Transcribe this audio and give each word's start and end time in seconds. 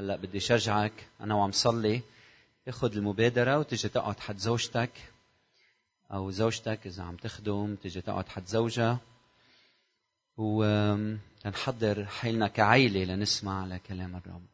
هلا 0.00 0.16
بدي 0.16 0.40
شجعك. 0.40 0.92
أنا 1.20 1.34
وعم 1.34 1.52
صلي. 1.52 2.02
تاخذ 2.64 2.96
المبادرة 2.96 3.58
وتجي 3.58 3.88
تقعد 3.88 4.20
حد 4.20 4.38
زوجتك. 4.38 4.90
أو 6.12 6.30
زوجتك 6.30 6.86
إذا 6.86 7.02
عم 7.02 7.16
تخدم 7.16 7.74
تجي 7.74 8.00
تقعد 8.00 8.28
حد 8.28 8.46
زوجها 8.46 8.98
ونحضر 10.36 12.06
حالنا 12.06 12.48
كعيلة 12.48 13.04
لنسمع 13.04 13.66
لكلام 13.66 14.16
الرب. 14.16 14.46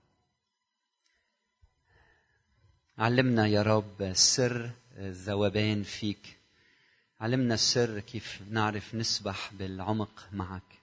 علمنا 2.98 3.46
يا 3.46 3.62
رب 3.62 4.12
سر 4.12 4.70
الذوبان 4.96 5.82
فيك. 5.82 6.36
علمنا 7.20 7.54
السر 7.54 8.00
كيف 8.00 8.42
نعرف 8.50 8.94
نسبح 8.94 9.52
بالعمق 9.52 10.28
معك. 10.32 10.75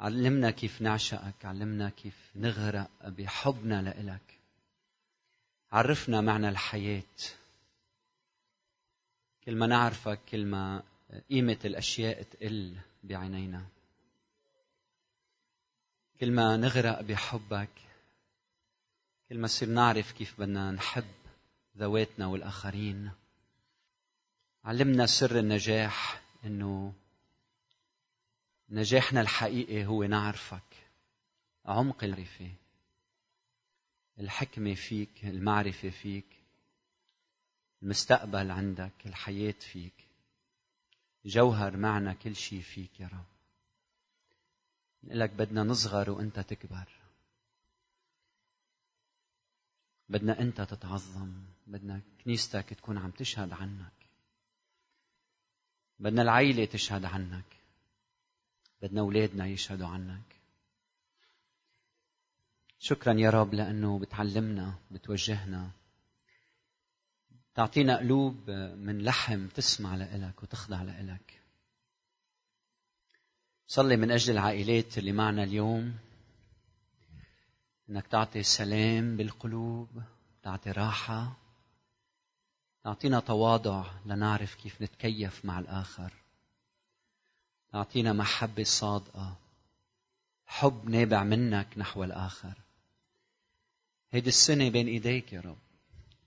علمنا 0.00 0.50
كيف 0.50 0.82
نعشقك 0.82 1.44
علمنا 1.44 1.90
كيف 1.90 2.30
نغرق 2.36 2.90
بحبنا 3.08 3.82
لإلك. 3.82 4.38
عرفنا 5.72 6.20
معنى 6.20 6.48
الحياة. 6.48 7.02
كل 9.44 9.56
ما 9.56 9.66
نعرفك 9.66 10.20
كل 10.28 10.46
ما 10.46 10.82
قيمة 11.30 11.58
الأشياء 11.64 12.22
تقل 12.22 12.76
بعينينا. 13.04 13.66
كل 16.20 16.32
ما 16.32 16.56
نغرق 16.56 17.00
بحبك 17.00 17.70
كل 19.28 19.38
ما 19.38 19.44
نصير 19.44 19.68
نعرف 19.68 20.12
كيف 20.12 20.40
بدنا 20.40 20.70
نحب 20.70 21.14
ذواتنا 21.76 22.26
والآخرين. 22.26 23.10
علمنا 24.64 25.06
سر 25.06 25.38
النجاح 25.38 26.22
إنه 26.44 26.92
نجاحنا 28.70 29.20
الحقيقي 29.20 29.86
هو 29.86 30.04
نعرفك. 30.04 30.86
عمق 31.64 32.04
المعرفة. 32.04 32.52
الحكمة 34.18 34.74
فيك 34.74 35.24
المعرفة 35.24 35.90
فيك. 35.90 36.26
المستقبل 37.82 38.50
عندك 38.50 38.92
الحياة 39.06 39.52
فيك. 39.52 40.08
جوهر 41.24 41.76
معنا 41.76 42.14
كل 42.14 42.36
شيء 42.36 42.60
فيك 42.60 43.00
يا 43.00 43.06
رب. 43.06 43.24
لك 45.02 45.30
بدنا 45.30 45.62
نصغر 45.62 46.10
وانت 46.10 46.40
تكبر. 46.40 46.88
بدنا 50.08 50.40
انت 50.40 50.60
تتعظم. 50.60 51.44
بدنا 51.66 52.00
كنيستك 52.24 52.74
تكون 52.74 52.98
عم 52.98 53.10
تشهد 53.10 53.52
عنك. 53.52 53.92
بدنا 55.98 56.22
العيلة 56.22 56.64
تشهد 56.64 57.04
عنك. 57.04 57.59
بدنا 58.82 59.00
أولادنا 59.00 59.46
يشهدوا 59.46 59.86
عنك. 59.86 60.22
شكرا 62.78 63.12
يا 63.12 63.30
رب 63.30 63.54
لأنه 63.54 63.98
بتعلمنا 63.98 64.74
بتوجهنا. 64.90 65.70
تعطينا 67.54 67.98
قلوب 67.98 68.50
من 68.76 69.02
لحم 69.02 69.46
تسمع 69.46 69.96
لإلك 69.96 70.42
وتخضع 70.42 70.82
لإلك. 70.82 71.40
صلي 73.66 73.96
من 73.96 74.10
أجل 74.10 74.32
العائلات 74.32 74.98
اللي 74.98 75.12
معنا 75.12 75.42
اليوم. 75.42 75.98
إنك 77.90 78.06
تعطي 78.06 78.42
سلام 78.42 79.16
بالقلوب 79.16 80.02
تعطي 80.42 80.70
راحة. 80.70 81.36
تعطينا 82.84 83.20
تواضع 83.20 83.84
لنعرف 84.06 84.54
كيف 84.54 84.82
نتكيف 84.82 85.44
مع 85.44 85.58
الآخر. 85.58 86.19
تعطينا 87.72 88.12
محبة 88.12 88.64
صادقة. 88.64 89.36
حب 90.46 90.88
نابع 90.88 91.24
منك 91.24 91.66
نحو 91.76 92.04
الآخر. 92.04 92.52
هيدي 94.12 94.28
السنة 94.28 94.68
بين 94.68 94.86
إيديك 94.86 95.32
يا 95.32 95.40
رب. 95.40 95.56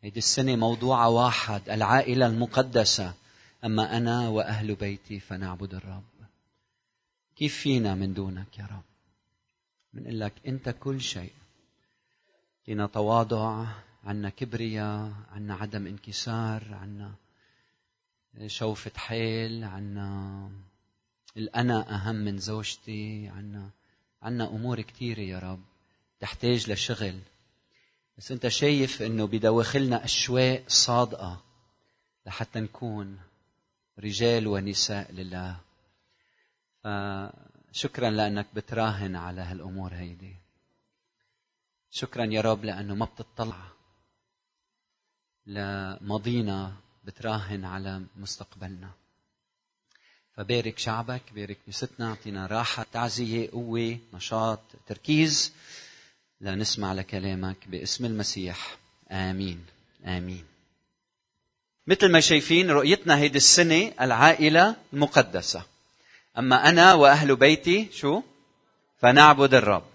هيدي 0.01 0.19
السنة 0.19 0.55
موضوعها 0.55 1.07
واحد 1.07 1.69
العائلة 1.69 2.25
المقدسة. 2.25 3.13
أما 3.65 3.97
أنا 3.97 4.29
وأهل 4.29 4.75
بيتي 4.75 5.19
فنعبد 5.19 5.73
الرب. 5.73 6.03
كيف 7.35 7.57
فينا 7.57 7.95
من 7.95 8.13
دونك 8.13 8.59
يا 8.59 8.65
رب؟ 8.65 8.83
بنقول 9.93 10.19
لك 10.19 10.33
أنت 10.47 10.69
كل 10.69 11.01
شيء. 11.01 11.33
لنا 12.67 12.87
تواضع 12.87 13.65
عنا 14.03 14.29
كبرياء 14.29 15.11
عنا 15.31 15.55
عدم 15.55 15.87
انكسار 15.87 16.63
عنا 16.73 17.13
شوفة 18.47 18.91
حيل 18.95 19.63
عنا 19.63 20.49
الأنا 21.37 21.95
أهم 21.95 22.15
من 22.15 22.37
زوجتي 22.37 23.27
عنا 23.27 23.69
عنا 24.21 24.47
أمور 24.47 24.81
كثيرة 24.81 25.19
يا 25.19 25.39
رب 25.39 25.63
تحتاج 26.19 26.71
لشغل. 26.71 27.19
بس 28.17 28.31
أنت 28.31 28.47
شايف 28.47 29.01
أنه 29.01 29.27
بدواخلنا 29.27 30.05
أشواق 30.05 30.63
صادقة 30.67 31.43
لحتى 32.25 32.59
نكون 32.59 33.19
رجال 33.99 34.47
ونساء 34.47 35.11
لله. 35.11 35.57
فشكرا 36.83 38.09
لأنك 38.09 38.47
بتراهن 38.53 39.15
على 39.15 39.41
هالأمور 39.41 39.93
هيدي. 39.93 40.35
شكرا 41.89 42.25
يا 42.25 42.41
رب 42.41 42.65
لأنه 42.65 42.95
ما 42.95 43.05
بتطلع 43.05 43.61
لماضينا 45.45 46.73
بتراهن 47.03 47.65
على 47.65 48.05
مستقبلنا. 48.15 48.91
فبارك 50.37 50.79
شعبك 50.79 51.21
بارك 51.35 51.57
نستنا 51.67 52.09
اعطينا 52.09 52.47
راحة 52.47 52.85
تعزية 52.93 53.49
قوة 53.51 53.97
نشاط 54.13 54.59
تركيز. 54.87 55.53
لنسمع 56.41 56.93
لكلامك 56.93 57.57
باسم 57.67 58.05
المسيح. 58.05 58.77
آمين. 59.11 59.65
آمين. 60.05 60.45
مثل 61.87 62.11
ما 62.11 62.19
شايفين 62.19 62.71
رؤيتنا 62.71 63.17
هيدي 63.17 63.37
السنة 63.37 63.91
العائلة 64.01 64.75
المقدسة. 64.93 65.63
أما 66.37 66.69
أنا 66.69 66.93
وأهل 66.93 67.35
بيتي 67.35 67.87
شو؟ 67.93 68.21
فنعبد 69.01 69.53
الرب. 69.53 69.85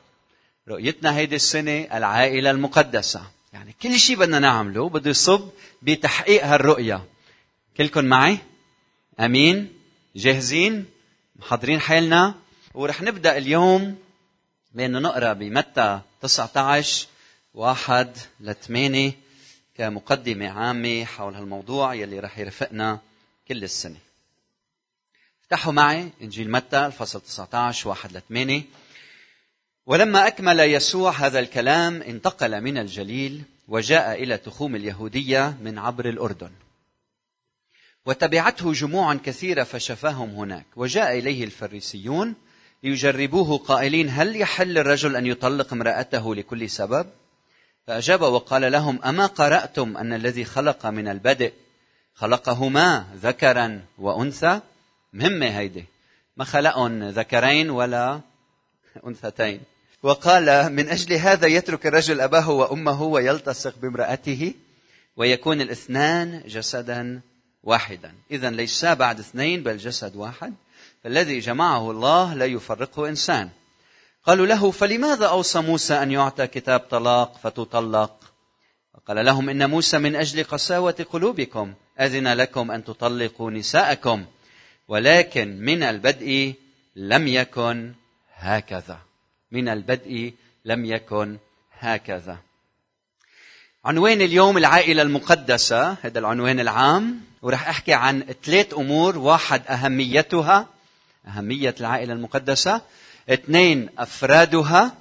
رؤيتنا 0.69 1.17
هيدي 1.17 1.37
السنة 1.37 1.97
العائلة 1.97 2.51
المقدسة. 2.51 3.23
يعني 3.53 3.75
كل 3.83 3.99
شيء 3.99 4.17
بدنا 4.17 4.39
نعمله 4.39 4.89
بده 4.89 5.11
يصب 5.11 5.49
بتحقيق 5.83 6.45
هالرؤية. 6.45 7.05
كلكم 7.77 8.05
معي؟ 8.05 8.39
أمين. 9.21 9.78
جاهزين؟ 10.17 10.87
محضرين 11.37 11.81
حالنا؟ 11.81 12.35
ورح 12.75 13.03
نبدأ 13.03 13.37
اليوم 13.37 13.99
بأنه 14.75 14.99
نقرأ 14.99 15.33
بمتى 15.33 16.01
19 16.23 17.07
واحد 17.55 18.17
لثمانية 18.41 19.13
كمقدمة 19.77 20.49
عامة 20.49 21.05
حول 21.05 21.35
هالموضوع 21.35 21.95
يلي 21.95 22.21
رح 22.21 22.39
يرافقنا 22.39 22.99
كل 23.49 23.65
السنة. 23.65 23.97
افتحوا 25.43 25.73
معي 25.73 26.11
إنجيل 26.23 26.51
متى 26.51 26.87
الفصل 26.87 27.21
19 27.21 27.89
واحد 27.89 28.13
لثمانية 28.13 28.63
ولما 29.87 30.27
أكمل 30.27 30.61
يسوع 30.61 31.13
هذا 31.13 31.39
الكلام 31.39 32.03
انتقل 32.03 32.61
من 32.61 32.79
الجليل 32.79 33.43
وجاء 33.69 34.23
إلى 34.23 34.37
تخوم 34.37 34.77
اليهودية 34.77 35.57
من 35.63 35.79
عبر 35.79 36.09
الأردن. 36.09 36.51
وتبعته 38.07 38.73
جموع 38.73 39.15
كثيرة 39.15 39.63
فشفاهم 39.63 40.31
هناك. 40.31 40.67
وجاء 40.77 41.19
إليه 41.19 41.45
الفريسيون 41.45 42.35
ليجربوه 42.83 43.59
قائلين 43.59 44.09
هل 44.11 44.37
يحل 44.37 44.79
الرجل 44.79 45.17
أن 45.17 45.27
يطلق 45.27 45.73
امرأته 45.73 46.35
لكل 46.35 46.71
سبب؟ 46.71 47.07
فأجاب 47.87 48.23
وقال 48.23 48.73
لهم 48.73 49.03
أما 49.03 49.27
قرأتم 49.27 49.97
أن 49.97 50.13
الذي 50.13 50.45
خلق 50.45 50.87
من 50.87 51.09
البدء 51.09 51.53
خلقهما 52.15 53.07
ذكرا 53.23 53.81
وأنثى؟ 53.99 54.61
مهمه 55.13 55.47
هيدي 55.47 55.85
ما 56.37 56.45
خلقهم 56.45 57.09
ذكرين 57.09 57.71
ولا 57.71 58.21
أنثتين. 59.07 59.61
وقال 60.03 60.73
من 60.73 60.89
أجل 60.89 61.13
هذا 61.13 61.47
يترك 61.47 61.87
الرجل 61.87 62.21
أباه 62.21 62.51
وأمه 62.51 63.03
ويلتصق 63.03 63.79
بامرأته 63.79 64.55
ويكون 65.17 65.61
الاثنان 65.61 66.43
جسدا 66.47 67.21
واحدا. 67.63 68.15
اذا 68.31 68.51
ليسا 68.51 68.95
بعد 68.95 69.19
اثنين 69.19 69.63
بل 69.63 69.77
جسد 69.77 70.17
واحد؟ 70.17 70.55
فالذي 71.05 71.39
جمعه 71.39 71.91
الله 71.91 72.35
لا 72.35 72.45
يفرقه 72.45 73.09
إنسان. 73.09 73.49
قالوا 74.27 74.47
له 74.47 74.71
فلماذا 74.71 75.27
أوصى 75.27 75.61
موسى 75.61 76.03
أن 76.03 76.11
يعطى 76.11 76.47
كتاب 76.47 76.81
طلاق 76.81 77.39
فتطلق؟ 77.43 78.19
قال 79.07 79.25
لهم 79.25 79.49
إن 79.49 79.71
موسى 79.71 79.99
من 79.99 80.17
أجل 80.17 80.45
قساوة 80.45 81.07
قلوبكم 81.13 81.75
أذن 82.01 82.29
لكم 82.29 82.71
أن 82.71 82.85
تطلقوا 82.85 83.51
نساءكم 83.51 84.25
ولكن 84.89 85.59
من 85.61 85.83
البدء 85.83 86.55
لم 86.97 87.29
يكن 87.29 87.93
هكذا. 88.35 88.99
من 89.53 89.69
البدء 89.69 90.35
لم 90.65 90.85
يكن 90.85 91.39
هكذا. 91.79 92.39
عنوان 93.85 94.21
اليوم 94.21 94.59
العائلة 94.59 95.03
المقدسة 95.03 95.97
هذا 96.03 96.19
العنوان 96.19 96.61
العام 96.61 97.21
ورح 97.43 97.69
أحكي 97.69 97.93
عن 97.93 98.25
ثلاث 98.45 98.75
أمور. 98.75 99.19
واحد 99.19 99.63
أهميتها 99.69 100.67
أهمية 101.27 101.75
العائلة 101.81 102.13
المقدسة. 102.13 102.83
اثنين 103.29 103.89
أفرادها. 103.99 104.93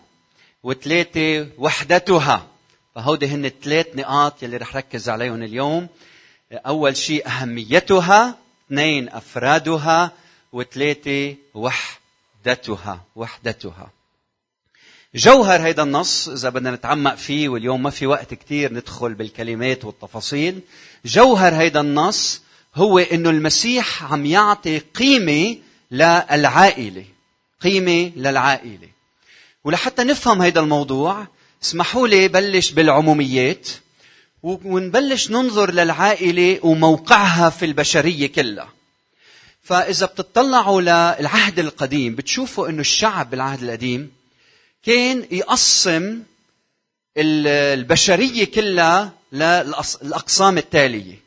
وثلاثة 0.64 1.48
وحدتها. 1.58 2.48
فهودي 2.96 3.28
هن 3.28 3.46
الثلاث 3.46 3.88
نقاط 3.96 4.44
يلي 4.44 4.58
رح 4.58 4.76
ركز 4.76 5.10
عليهم 5.10 5.44
اليوم. 5.44 5.88
أول 6.52 6.98
شيء 6.98 7.28
أهميتها. 7.28 8.38
اثنين 8.68 9.10
أفرادها. 9.10 10.12
وثلاثة 10.54 11.36
وحدتها. 11.54 13.02
وحدتها. 13.16 13.92
جوهر 15.16 15.62
هيدا 15.62 15.84
النص 15.84 16.30
إذا 16.30 16.50
بدنا 16.50 16.72
نتعمق 16.72 17.16
فيه 17.16 17.50
واليوم 17.50 17.84
ما 17.84 17.90
في 17.90 18.08
وقت 18.08 18.34
كتير 18.34 18.74
ندخل 18.74 19.14
بالكلمات 19.14 19.86
والتفاصيل. 19.86 20.62
جوهر 21.08 21.56
هيدا 21.56 21.82
النص 21.82 22.42
هو 22.76 23.00
إنه 23.00 23.30
المسيح 23.30 24.14
عم 24.14 24.26
يعطي 24.26 24.78
قيمة 24.80 25.58
للعائلة 25.92 27.06
قيمة 27.62 28.12
للعائلة. 28.16 28.88
ولحتى 29.64 30.04
نفهم 30.04 30.42
هيدا 30.42 30.62
الموضوع 30.62 31.28
اسمحوا 31.64 32.08
لي 32.08 32.28
بلش 32.28 32.72
بالعموميات 32.72 33.68
ونبلش 34.44 35.32
ننظر 35.32 35.72
للعائلة 35.72 36.60
وموقعها 36.64 37.50
في 37.50 37.66
البشرية 37.66 38.28
كلها. 38.28 38.70
فإذا 39.64 40.06
بتطلعوا 40.06 40.82
للعهد 40.82 41.60
القديم 41.60 42.16
بتشوفوا 42.16 42.70
إنه 42.70 42.82
الشعب 42.82 43.30
بالعهد 43.30 43.64
القديم 43.64 44.12
كان 44.84 45.26
يقسم 45.32 46.24
البشرية 47.18 48.46
كلها 48.46 49.17
للاقسام 49.32 50.58
التالية. 50.58 51.20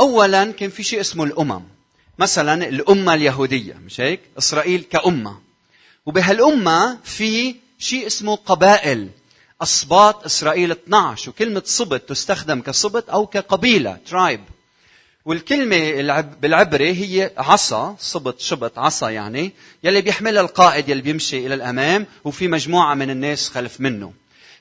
اولا 0.00 0.52
كان 0.52 0.70
في 0.70 0.82
شيء 0.82 1.00
اسمه 1.00 1.24
الأمم. 1.24 1.62
مثلا 2.18 2.68
الأمة 2.68 3.14
اليهودية 3.14 3.74
مش 3.74 4.00
هيك؟ 4.00 4.20
إسرائيل 4.38 4.84
كأمة. 4.90 5.38
وبهالأمة 6.06 6.98
في 7.04 7.56
شيء 7.78 8.06
اسمه 8.06 8.36
قبائل. 8.36 9.08
اسباط 9.62 10.24
إسرائيل 10.24 10.70
12 10.70 11.30
وكلمة 11.30 11.62
صبت 11.64 12.08
تستخدم 12.08 12.60
كصبت 12.60 13.08
أو 13.08 13.26
كقبيلة 13.26 13.98
ترايب 14.06 14.40
والكلمة 15.24 16.20
بالعبري 16.20 16.92
هي 16.92 17.30
عصا 17.36 17.96
صبت 17.98 18.40
شبط 18.40 18.78
عصا 18.78 19.10
يعني 19.10 19.52
يلي 19.84 20.00
بيحملها 20.00 20.42
القائد 20.42 20.88
يلي 20.88 21.02
بيمشي 21.02 21.46
إلى 21.46 21.54
الأمام 21.54 22.06
وفي 22.24 22.48
مجموعة 22.48 22.94
من 22.94 23.10
الناس 23.10 23.48
خلف 23.48 23.80
منه. 23.80 24.12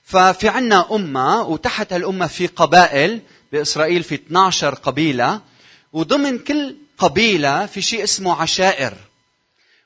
ففي 0.04 0.48
عنا 0.48 0.96
أمة 0.96 1.42
وتحت 1.42 1.94
هالأمة 1.94 2.28
في 2.28 2.48
قبائل 2.48 3.22
بإسرائيل 3.52 4.04
في 4.04 4.16
12 4.16 4.76
قبيلة 4.76 5.42
وضمن 5.94 6.40
كل 6.40 6.76
قبيلة 6.98 7.66
في 7.66 7.82
شيء 7.82 8.04
اسمه 8.04 8.42
عشائر. 8.42 8.94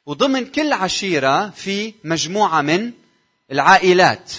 وضمن 0.06 0.46
كل 0.46 0.74
عشيرة 0.74 1.50
في 1.50 1.94
مجموعة 2.04 2.62
من 2.62 2.92
العائلات 3.52 4.34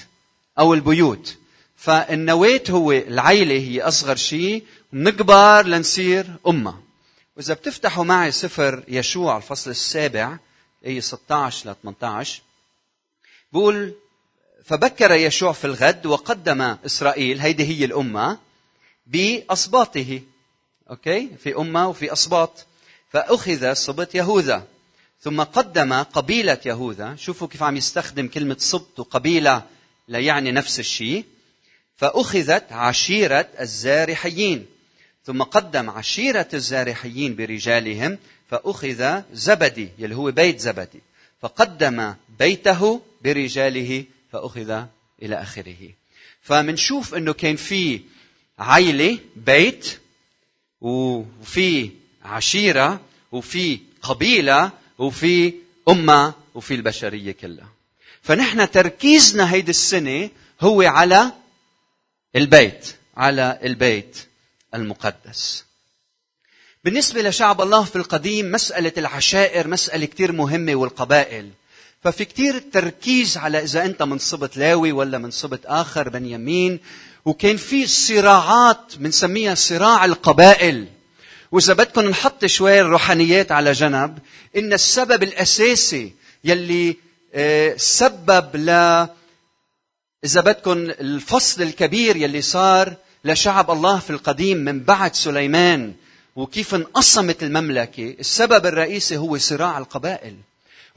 أو 0.58 0.74
البيوت. 0.74 1.36
فالنواة 1.76 2.62
هو 2.70 2.92
العيلة 2.92 3.54
هي 3.54 3.82
أصغر 3.82 4.16
شيء 4.16 4.64
ونكبر 4.92 5.66
لنصير 5.66 6.26
أمة. 6.46 6.74
وإذا 7.36 7.54
بتفتحوا 7.54 8.04
معي 8.04 8.32
سفر 8.32 8.84
يشوع 8.88 9.36
الفصل 9.36 9.70
السابع 9.70 10.38
أي 10.86 11.00
16 11.00 11.70
ل 11.70 11.74
18 11.82 12.42
بقول 13.52 13.94
فبكر 14.68 15.12
يشوع 15.12 15.52
في 15.52 15.64
الغد 15.64 16.06
وقدم 16.06 16.76
إسرائيل 16.86 17.40
هيدي 17.40 17.64
هي 17.64 17.84
الأمة 17.84 18.38
بأصباطه. 19.06 20.20
أوكي؟ 20.90 21.28
في 21.42 21.56
أمة 21.56 21.88
وفي 21.88 22.12
أصباط. 22.12 22.66
فأخذ 23.10 23.72
سبط 23.72 24.14
يهوذا. 24.14 24.66
ثم 25.20 25.42
قدم 25.42 25.92
قبيلة 25.92 26.58
يهوذا. 26.66 27.16
شوفوا 27.16 27.48
كيف 27.48 27.62
عم 27.62 27.76
يستخدم 27.76 28.28
كلمة 28.28 28.56
سبط 28.58 29.00
وقبيلة 29.00 29.62
لا 30.08 30.18
يعني 30.18 30.52
نفس 30.52 30.80
الشيء. 30.80 31.24
فأخذت 31.96 32.72
عشيرة 32.72 33.48
الزارحيين. 33.60 34.66
ثم 35.24 35.42
قدم 35.42 35.90
عشيرة 35.90 36.48
الزارحيين 36.54 37.36
برجالهم. 37.36 38.18
فأخذ 38.50 39.20
زبدي 39.32 39.88
يلي 39.98 40.14
هو 40.14 40.30
بيت 40.30 40.60
زبدي. 40.60 41.00
فقدم 41.40 42.14
بيته 42.38 43.00
برجاله 43.24 44.04
فأخذ 44.32 44.84
إلى 45.22 45.42
آخره. 45.42 45.90
فمنشوف 46.42 47.14
أنه 47.14 47.32
كان 47.32 47.56
في 47.56 48.00
عيلة 48.58 49.18
بيت 49.36 49.98
وفي 50.80 51.90
عشيرة 52.24 53.00
وفي 53.32 53.80
قبيلة 54.02 54.70
وفي 54.98 55.54
أمة 55.88 56.34
وفي 56.54 56.74
البشرية 56.74 57.32
كلها. 57.32 57.68
فنحن 58.22 58.70
تركيزنا 58.70 59.52
هيدي 59.52 59.70
السنة 59.70 60.30
هو 60.60 60.82
على 60.82 61.32
البيت 62.36 62.96
على 63.16 63.58
البيت 63.62 64.16
المقدس. 64.74 65.64
بالنسبة 66.84 67.22
لشعب 67.22 67.60
الله 67.60 67.84
في 67.84 67.96
القديم 67.96 68.52
مسألة 68.52 68.92
العشائر 68.96 69.68
مسألة 69.68 70.06
كتير 70.06 70.32
مهمة 70.32 70.74
والقبائل. 70.74 71.50
ففي 72.00 72.24
كتير 72.24 72.58
تركيز 72.58 73.36
على 73.36 73.62
إذا 73.62 73.84
أنت 73.84 74.02
من 74.02 74.18
صبت 74.18 74.56
لاوي 74.56 74.92
ولا 74.92 75.18
من 75.18 75.30
صبت 75.30 75.66
آخر 75.66 76.08
بنيامين 76.08 76.80
وكان 77.24 77.56
في 77.56 77.86
صراعات 77.86 78.92
بنسميها 78.96 79.54
صراع 79.54 80.04
القبائل. 80.04 80.88
وإذا 81.52 81.72
بدكم 81.74 82.00
نحط 82.00 82.46
شوي 82.46 82.80
الروحانيات 82.80 83.52
على 83.52 83.72
جنب 83.72 84.18
إن 84.56 84.72
السبب 84.72 85.22
الأساسي 85.22 86.12
يلي 86.44 86.96
آه، 87.34 87.76
سبب 87.76 88.56
ل 88.56 88.70
إذا 90.24 90.40
بدكم 90.40 90.78
الفصل 90.78 91.62
الكبير 91.62 92.16
يلي 92.16 92.42
صار 92.42 92.94
لشعب 93.24 93.70
الله 93.70 93.98
في 93.98 94.10
القديم 94.10 94.56
من 94.56 94.80
بعد 94.80 95.14
سليمان 95.14 95.94
وكيف 96.36 96.74
انقسمت 96.74 97.42
المملكة 97.42 98.16
السبب 98.20 98.66
الرئيسي 98.66 99.16
هو 99.16 99.38
صراع 99.38 99.78
القبائل. 99.78 100.36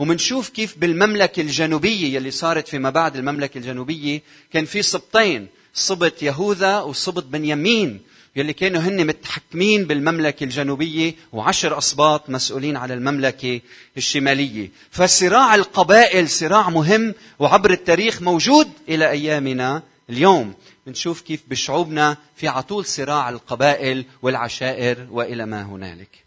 ومنشوف 0.01 0.49
كيف 0.49 0.77
بالمملكة 0.77 1.41
الجنوبية 1.41 2.15
يلي 2.15 2.31
صارت 2.31 2.67
فيما 2.67 2.89
بعد 2.89 3.15
المملكة 3.15 3.57
الجنوبية 3.57 4.21
كان 4.53 4.65
في 4.65 4.81
سبطين 4.81 5.47
سبط 5.73 6.23
يهوذا 6.23 6.79
وسبط 6.79 7.23
بنيامين 7.23 8.01
يلي 8.35 8.53
كانوا 8.53 8.81
هن 8.81 9.07
متحكمين 9.07 9.85
بالمملكة 9.85 10.43
الجنوبية 10.43 11.15
وعشر 11.33 11.77
أسباط 11.77 12.29
مسؤولين 12.29 12.77
على 12.77 12.93
المملكة 12.93 13.61
الشمالية 13.97 14.71
فصراع 14.91 15.55
القبائل 15.55 16.29
صراع 16.29 16.69
مهم 16.69 17.13
وعبر 17.39 17.71
التاريخ 17.71 18.21
موجود 18.21 18.67
إلى 18.89 19.09
أيامنا 19.09 19.83
اليوم 20.09 20.53
بنشوف 20.87 21.21
كيف 21.21 21.41
بشعوبنا 21.47 22.17
في 22.35 22.47
عطول 22.47 22.85
صراع 22.85 23.29
القبائل 23.29 24.05
والعشائر 24.21 25.07
وإلى 25.11 25.45
ما 25.45 25.63
هنالك. 25.63 26.20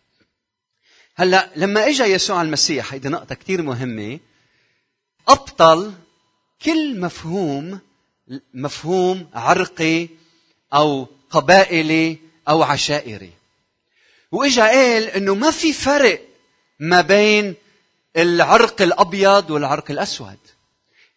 هلا 1.17 1.51
لما 1.57 1.87
اجى 1.89 2.03
يسوع 2.03 2.43
المسيح 2.43 2.93
هيدي 2.93 3.09
نقطة 3.09 3.35
كثير 3.35 3.63
مهمة 3.63 4.19
أبطل 5.29 5.93
كل 6.63 7.01
مفهوم 7.01 7.81
مفهوم 8.55 9.31
عرقي 9.35 10.09
أو 10.75 11.07
قبائلي 11.31 12.19
أو 12.49 12.63
عشائري. 12.63 13.31
وإجا 14.33 14.63
قال 14.63 15.03
إنه 15.09 15.35
ما 15.35 15.51
في 15.51 15.73
فرق 15.73 16.21
ما 16.81 17.01
بين 17.01 17.55
العرق 18.17 18.83
الأبيض 18.83 19.51
والعرق 19.51 19.91
الأسود. 19.91 20.39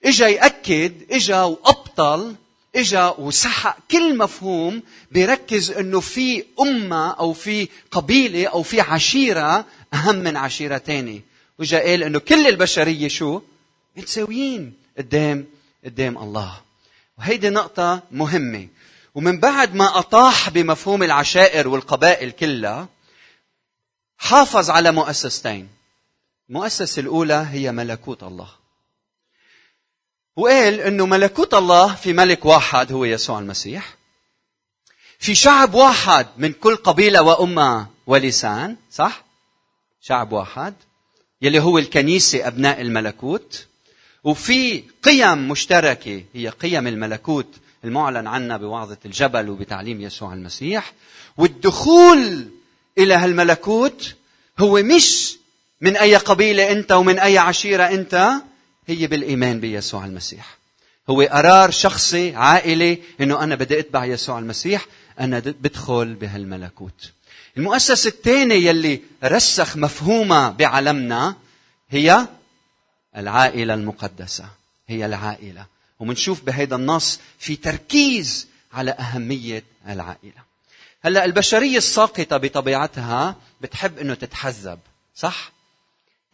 إجا 0.05 0.27
يأكد 0.27 1.11
إجا 1.11 1.41
وأبطل 1.43 2.35
إجا 2.75 3.15
وسحق 3.17 3.77
كل 3.91 4.17
مفهوم 4.17 4.83
بيركز 5.11 5.71
إنه 5.71 5.99
في 5.99 6.43
أمة 6.59 7.11
أو 7.11 7.33
في 7.33 7.67
قبيلة 7.91 8.47
أو 8.47 8.63
في 8.63 8.81
عشيرة 8.81 9.65
أهم 9.93 10.15
من 10.15 10.37
عشيره 10.37 10.77
ثانية 10.77 11.21
وجا 11.59 11.79
قال 11.79 12.03
إنه 12.03 12.19
كل 12.19 12.47
البشرية 12.47 13.07
شو؟ 13.07 13.41
متساويين 13.95 14.73
قدام 14.97 15.45
قدام 15.85 16.17
الله. 16.17 16.61
وهيدي 17.17 17.49
نقطة 17.49 18.03
مهمة. 18.11 18.67
ومن 19.15 19.39
بعد 19.39 19.75
ما 19.75 19.99
أطاح 19.99 20.49
بمفهوم 20.49 21.03
العشائر 21.03 21.67
والقبائل 21.67 22.31
كلها 22.31 22.87
حافظ 24.17 24.69
على 24.69 24.91
مؤسستين. 24.91 25.69
المؤسسة 26.49 26.99
الأولى 26.99 27.47
هي 27.51 27.71
ملكوت 27.71 28.23
الله. 28.23 28.49
وقال 30.35 30.79
إنه 30.79 31.05
ملكوت 31.05 31.53
الله 31.53 31.95
في 31.95 32.13
ملك 32.13 32.45
واحد 32.45 32.91
هو 32.91 33.05
يسوع 33.05 33.39
المسيح. 33.39 33.95
في 35.19 35.35
شعب 35.35 35.73
واحد 35.73 36.27
من 36.37 36.53
كل 36.53 36.75
قبيلة 36.75 37.21
وأمة 37.21 37.87
ولسان 38.07 38.77
صح؟ 38.91 39.26
شعب 40.07 40.31
واحد 40.31 40.73
يلي 41.41 41.59
هو 41.59 41.77
الكنيسة 41.77 42.47
أبناء 42.47 42.81
الملكوت. 42.81 43.65
وفي 44.23 44.83
قيم 45.03 45.49
مشتركة 45.49 46.23
هي 46.33 46.49
قيم 46.49 46.87
الملكوت 46.87 47.47
المعلن 47.83 48.27
عنها 48.27 48.57
بوعظة 48.57 48.97
الجبل 49.05 49.49
وبتعليم 49.49 50.01
يسوع 50.01 50.33
المسيح. 50.33 50.93
والدخول 51.37 52.47
إلى 52.97 53.13
هالملكوت 53.13 54.15
هو 54.59 54.81
مش 54.83 55.37
من 55.81 55.97
أي 55.97 56.15
قبيلة 56.15 56.71
أنت 56.71 56.91
ومن 56.91 57.19
أي 57.19 57.37
عشيرة 57.37 57.83
أنت 57.83 58.31
هي 58.87 59.07
بالإيمان 59.07 59.59
بيسوع 59.59 60.05
المسيح. 60.05 60.57
هو 61.09 61.21
قرار 61.21 61.71
شخصي 61.71 62.35
عائلي 62.35 62.99
إنه 63.21 63.43
أنا 63.43 63.55
بدي 63.55 63.79
أتبع 63.79 64.05
يسوع 64.05 64.39
المسيح 64.39 64.85
أنا 65.19 65.39
بدخل 65.39 66.13
بهالملكوت. 66.13 67.11
المؤسسة 67.57 68.07
الثانية 68.07 68.55
يلي 68.55 69.01
رسخ 69.23 69.77
مفهومها 69.77 70.49
بعالمنا 70.49 71.35
هي 71.89 72.27
العائلة 73.17 73.73
المقدسة. 73.73 74.45
هي 74.87 75.05
العائلة. 75.05 75.65
ومنشوف 75.99 76.41
بهذا 76.41 76.75
النص 76.75 77.19
في 77.39 77.55
تركيز 77.55 78.47
على 78.73 78.91
أهمية 78.91 79.63
العائلة. 79.87 80.47
هلأ 81.01 81.25
البشرية 81.25 81.77
الساقطة 81.77 82.37
بطبيعتها 82.37 83.35
بتحب 83.61 83.99
إنه 83.99 84.13
تتحزب 84.13 84.79
صح؟ 85.15 85.51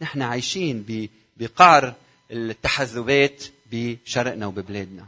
نحن 0.00 0.22
عايشين 0.22 1.08
بقعر 1.36 1.94
التحزبات 2.30 3.44
بشرقنا 3.72 4.46
وببلادنا. 4.46 5.06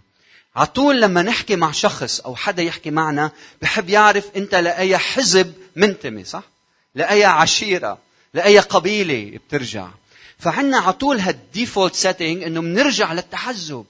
عطول 0.57 1.01
لما 1.01 1.23
نحكي 1.23 1.57
مع 1.57 1.73
شخص 1.73 2.21
أو 2.21 2.37
حدا 2.37 2.63
يحكي 2.63 2.91
معنا 2.91 3.31
بحب 3.63 3.91
يعرف 3.91 4.37
أنت 4.37 4.55
لأي 4.55 4.99
حزب 4.99 5.55
منتمي 5.77 6.25
صح؟ 6.25 6.43
لأي 6.95 7.25
عشيرة 7.25 7.99
لأي 8.35 8.59
قبيلة 8.59 9.39
بترجع. 9.39 9.89
فعنا 10.39 10.79
عطول 10.79 11.19
هال 11.19 11.36
default 11.36 11.95
setting 11.95 12.43
إنه 12.43 12.61
بنرجع 12.61 13.13
للتحزب 13.13 13.85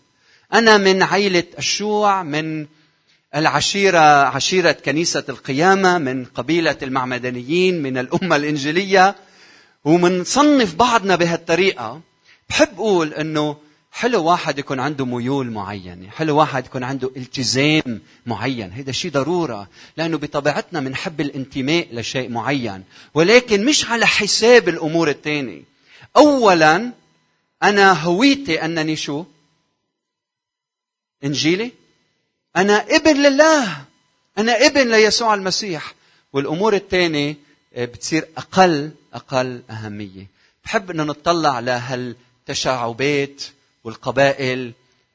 أنا 0.52 0.76
من 0.76 1.02
عيلة 1.02 1.45
الشوع 1.59 2.23
من 2.23 2.66
العشيرة 3.35 4.25
عشيرة 4.25 4.73
كنيسة 4.73 5.25
القيامة 5.28 5.99
من 5.99 6.25
قبيلة 6.25 6.76
المعمدانيين 6.83 7.83
من 7.83 7.99
الأمة 7.99 8.37
الإنجيلية. 8.37 9.14
ومنصنف 9.85 10.75
بعضنا 10.75 11.16
بهالطريقة. 11.16 12.00
بحب 12.49 12.75
أقول 12.75 13.14
أنه 13.14 13.57
حلو 13.96 14.24
واحد 14.24 14.58
يكون 14.58 14.80
عنده 14.80 15.04
ميول 15.04 15.50
معينة 15.50 16.10
حلو 16.10 16.38
واحد 16.38 16.66
يكون 16.66 16.84
عنده 16.84 17.10
التزام 17.16 18.00
معين 18.26 18.72
هذا 18.72 18.92
شيء 18.92 19.10
ضرورة 19.10 19.68
لأنه 19.96 20.18
بطبيعتنا 20.18 20.80
بنحب 20.80 21.20
الانتماء 21.20 21.88
لشيء 21.92 22.30
معين 22.30 22.84
ولكن 23.14 23.64
مش 23.64 23.86
على 23.86 24.06
حساب 24.06 24.68
الأمور 24.68 25.08
الثانية. 25.08 25.62
أولا 26.16 26.92
أنا 27.62 27.92
هويتي 27.92 28.64
أنني 28.64 28.96
شو؟ 28.96 29.24
إنجيلي؟ 31.24 31.72
أنا 32.56 32.96
ابن 32.96 33.16
لله 33.16 33.84
أنا 34.38 34.66
ابن 34.66 34.90
ليسوع 34.90 35.34
المسيح. 35.34 35.94
والأمور 36.32 36.74
الثانية 36.74 37.36
آه، 37.74 37.84
بتصير 37.84 38.28
أقل 38.36 38.90
أقل 39.14 39.62
أهمية. 39.70 40.26
بحب 40.64 40.90
أنه 40.90 41.04
نطلع 41.04 41.60
لهالتشعبات 41.60 43.42
والقبائل 43.87 44.73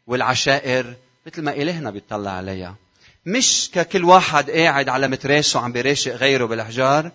والعشائر 0.08 0.94
مثل 1.28 1.42
ما 1.42 1.52
إلهنا 1.52 1.92
بيطلع 1.92 2.32
عليها. 2.32 2.76
مش 3.26 3.70
ككل 3.74 4.04
واحد 4.04 4.52
قاعد 4.52 4.90
على 4.90 5.08
متراسه 5.08 5.60
عم 5.60 5.72
بيراشق 5.72 6.16
غيره 6.16 6.46
بالأحجار 6.46 7.12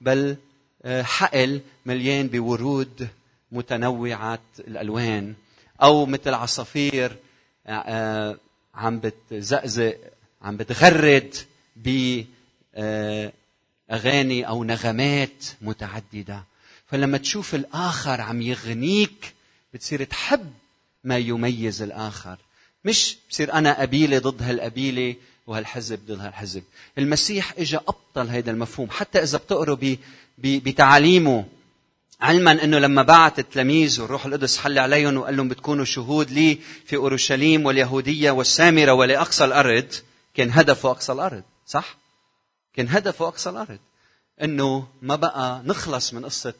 بل 0.00 0.36
آه، 0.84 1.02
حقل 1.02 1.60
مليان 1.86 2.26
بورود 2.26 3.08
متنوعة 3.52 4.38
الألوان. 4.58 5.34
أو 5.82 6.06
مثل 6.06 6.34
عصافير 6.34 7.16
آه، 7.66 8.38
عم 8.74 9.00
بتزقزق 9.00 9.96
عم 10.42 10.56
بتغرد 10.56 11.34
بأغاني 11.76 13.32
أو 14.48 14.64
نغمات 14.64 15.44
متعددة. 15.60 16.44
فلما 16.86 17.18
تشوف 17.18 17.54
الآخر 17.54 18.20
عم 18.20 18.42
يغنيك 18.42 19.34
بتصير 19.74 20.04
تحب 20.04 20.52
ما 21.08 21.18
يميز 21.18 21.82
الآخر 21.82 22.38
مش 22.84 23.16
بصير 23.30 23.52
أنا 23.52 23.80
قبيلة 23.80 24.18
ضد 24.18 24.42
هالقبيلة 24.42 25.14
وهالحزب 25.46 25.98
ضد 26.06 26.20
هالحزب 26.20 26.62
المسيح 26.98 27.54
اجى 27.58 27.76
أبطل 27.76 28.28
هذا 28.28 28.50
المفهوم 28.50 28.90
حتى 28.90 29.22
إذا 29.22 29.38
بتقروا 29.38 29.76
بتعاليمه 30.38 31.44
علما 32.20 32.64
إنه 32.64 32.78
لما 32.78 33.02
بعت 33.02 33.38
التلاميذ 33.38 34.00
والروح 34.00 34.26
القدس 34.26 34.58
حل 34.58 34.78
عليهم 34.78 35.16
وقال 35.16 35.36
لهم 35.36 35.48
بتكونوا 35.48 35.84
شهود 35.84 36.30
لي 36.30 36.58
في 36.86 36.96
أورشليم 36.96 37.66
واليهودية 37.66 38.30
والسامرة 38.30 38.92
ولأقصى 38.92 39.44
الأرض 39.44 39.94
كان 40.34 40.50
هدفه 40.50 40.90
أقصى 40.90 41.12
الأرض 41.12 41.42
صح؟ 41.66 41.96
كان 42.74 42.88
هدفه 42.88 43.28
أقصى 43.28 43.50
الأرض 43.50 43.78
إنه 44.42 44.88
ما 45.02 45.16
بقى 45.16 45.62
نخلص 45.64 46.14
من 46.14 46.24
قصة 46.24 46.54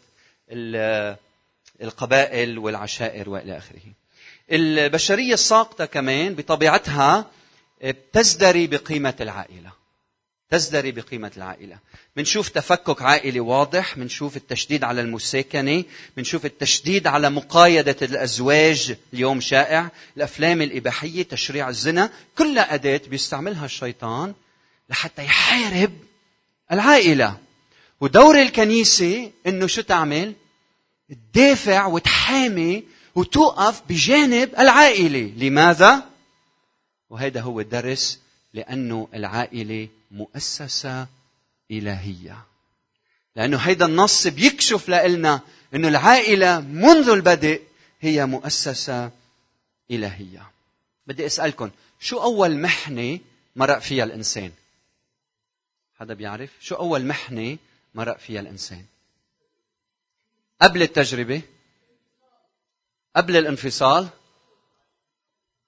القبائل 1.83 2.59
والعشائر 2.59 3.31
وإلى 3.31 3.59
آخره. 3.59 3.83
البشرية 4.53 5.35
الساقطة 5.35 5.85
كمان 5.85 6.35
بطبيعتها 6.35 7.31
بتزدري 7.85 8.67
بقيمة 8.67 9.15
العائلة. 9.21 9.79
تزدري 10.51 10.93
بقيمة 10.93 11.33
العائلة 11.37 11.79
منشوف 12.17 12.49
تفكك 12.49 13.03
عائلي 13.03 13.41
واضح 13.41 13.97
منشوف 13.97 14.37
التشديد 14.37 14.85
على 14.85 15.01
المساكنة 15.01 15.85
منشوف 16.17 16.47
التشديد 16.47 17.07
على 17.07 17.31
مقايدة 17.31 17.97
الأزواج 18.03 18.97
اليوم 19.15 19.41
شائع 19.41 19.91
الأفلام 20.17 20.63
الإباحية 20.63 21.23
تشريع 21.23 21.69
الزنا 21.69 22.11
كلها 22.39 22.75
أداة 22.75 23.01
بيستعملها 23.09 23.65
الشيطان 23.65 24.35
لحتى 24.91 25.25
يحارب 25.25 25.93
العائلة 26.73 27.37
ودور 28.01 28.43
الكنيسة 28.43 29.31
إنه 29.47 29.67
شو 29.67 29.81
تعمل؟ 29.81 30.35
تدافع 31.35 31.87
وتحامي 31.87 32.85
وتوقف 33.19 33.83
بجانب 33.89 34.55
العائلة، 34.59 35.33
لماذا؟ 35.37 36.11
وهذا 37.11 37.41
هو 37.41 37.61
الدرس 37.61 38.21
لأنه 38.55 39.09
العائلة 39.15 39.89
مؤسسة 40.11 41.07
إلهية. 41.71 42.45
لأنه 43.37 43.57
هيدا 43.57 43.87
النص 43.87 44.27
بيكشف 44.27 44.89
لنا 44.89 45.41
أنه 45.75 45.89
العائلة 45.89 46.61
منذ 46.61 47.09
البدء 47.09 47.63
هي 48.01 48.27
مؤسسة 48.27 49.11
إلهية. 49.91 50.51
بدي 51.07 51.27
أسألكم 51.27 51.71
شو 52.01 52.23
أول 52.23 52.57
محنة 52.57 53.19
مرق 53.57 53.79
فيها 53.79 54.05
الإنسان؟ 54.05 54.53
حدا 56.01 56.15
بيعرف؟ 56.15 56.51
شو 56.61 56.75
أول 56.75 57.07
محنة 57.07 57.59
مرق 57.95 58.19
فيها 58.19 58.41
الإنسان؟ 58.41 58.85
قبل 60.63 60.83
التجربة؟ 60.83 61.43
قبل 63.19 63.37
الانفصال 63.37 64.09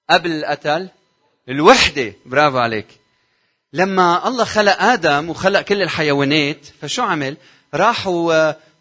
قبل 0.09 0.31
القتل 0.31 0.89
الوحدة 1.49 2.13
برافو 2.25 2.57
عليك. 2.57 2.87
لما 3.73 4.27
الله 4.27 4.45
خلق 4.45 4.81
آدم 4.81 5.29
وخلق 5.29 5.61
كل 5.61 5.81
الحيوانات 5.81 6.65
فشو 6.81 7.01
عمل؟ 7.01 7.37
راح 7.73 8.07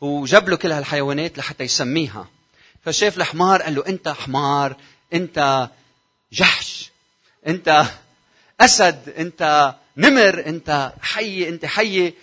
وجاب 0.00 0.48
له 0.48 0.56
كل 0.56 0.72
هالحيوانات 0.72 1.38
لحتى 1.38 1.64
يسميها. 1.64 2.28
فشاف 2.84 3.16
الحمار 3.18 3.62
قال 3.62 3.74
له 3.74 3.86
أنت 3.86 4.08
حمار 4.08 4.76
أنت 5.14 5.68
جحش 6.32 6.90
أنت 7.46 7.84
أسد 8.60 9.08
أنت 9.18 9.74
نمر 9.96 10.46
أنت 10.46 10.92
حي 11.02 11.48
أنت 11.48 11.66
حية 11.66 12.14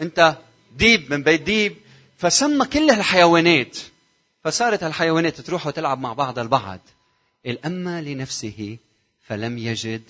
أنت 0.00 0.36
ديب 0.76 1.10
من 1.12 1.22
بيت 1.22 1.42
ديب. 1.42 1.76
فسمى 2.18 2.66
كل 2.66 2.90
هالحيوانات. 2.90 3.78
فصارت 4.44 4.82
هالحيوانات 4.82 5.40
تروح 5.40 5.66
وتلعب 5.66 6.00
مع 6.00 6.12
بعضها 6.12 6.42
البعض. 6.42 6.80
أما 7.46 8.02
لنفسه 8.02 8.76
فلم 9.26 9.58
يجد 9.58 10.02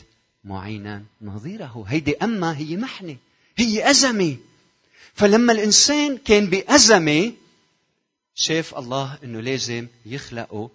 معينا 0.44 1.02
نظيره. 1.22 1.84
هيدي 1.88 2.16
أما 2.16 2.58
هي 2.58 2.76
محنة 2.76 3.16
هي 3.56 3.90
أزمة. 3.90 4.36
فلما 5.14 5.52
الإنسان 5.52 6.18
كان 6.18 6.46
بأزمة 6.46 7.32
شاف 8.34 8.78
الله 8.78 9.18
أنه 9.24 9.40
لازم 9.40 9.86
يخلقه 10.06 10.70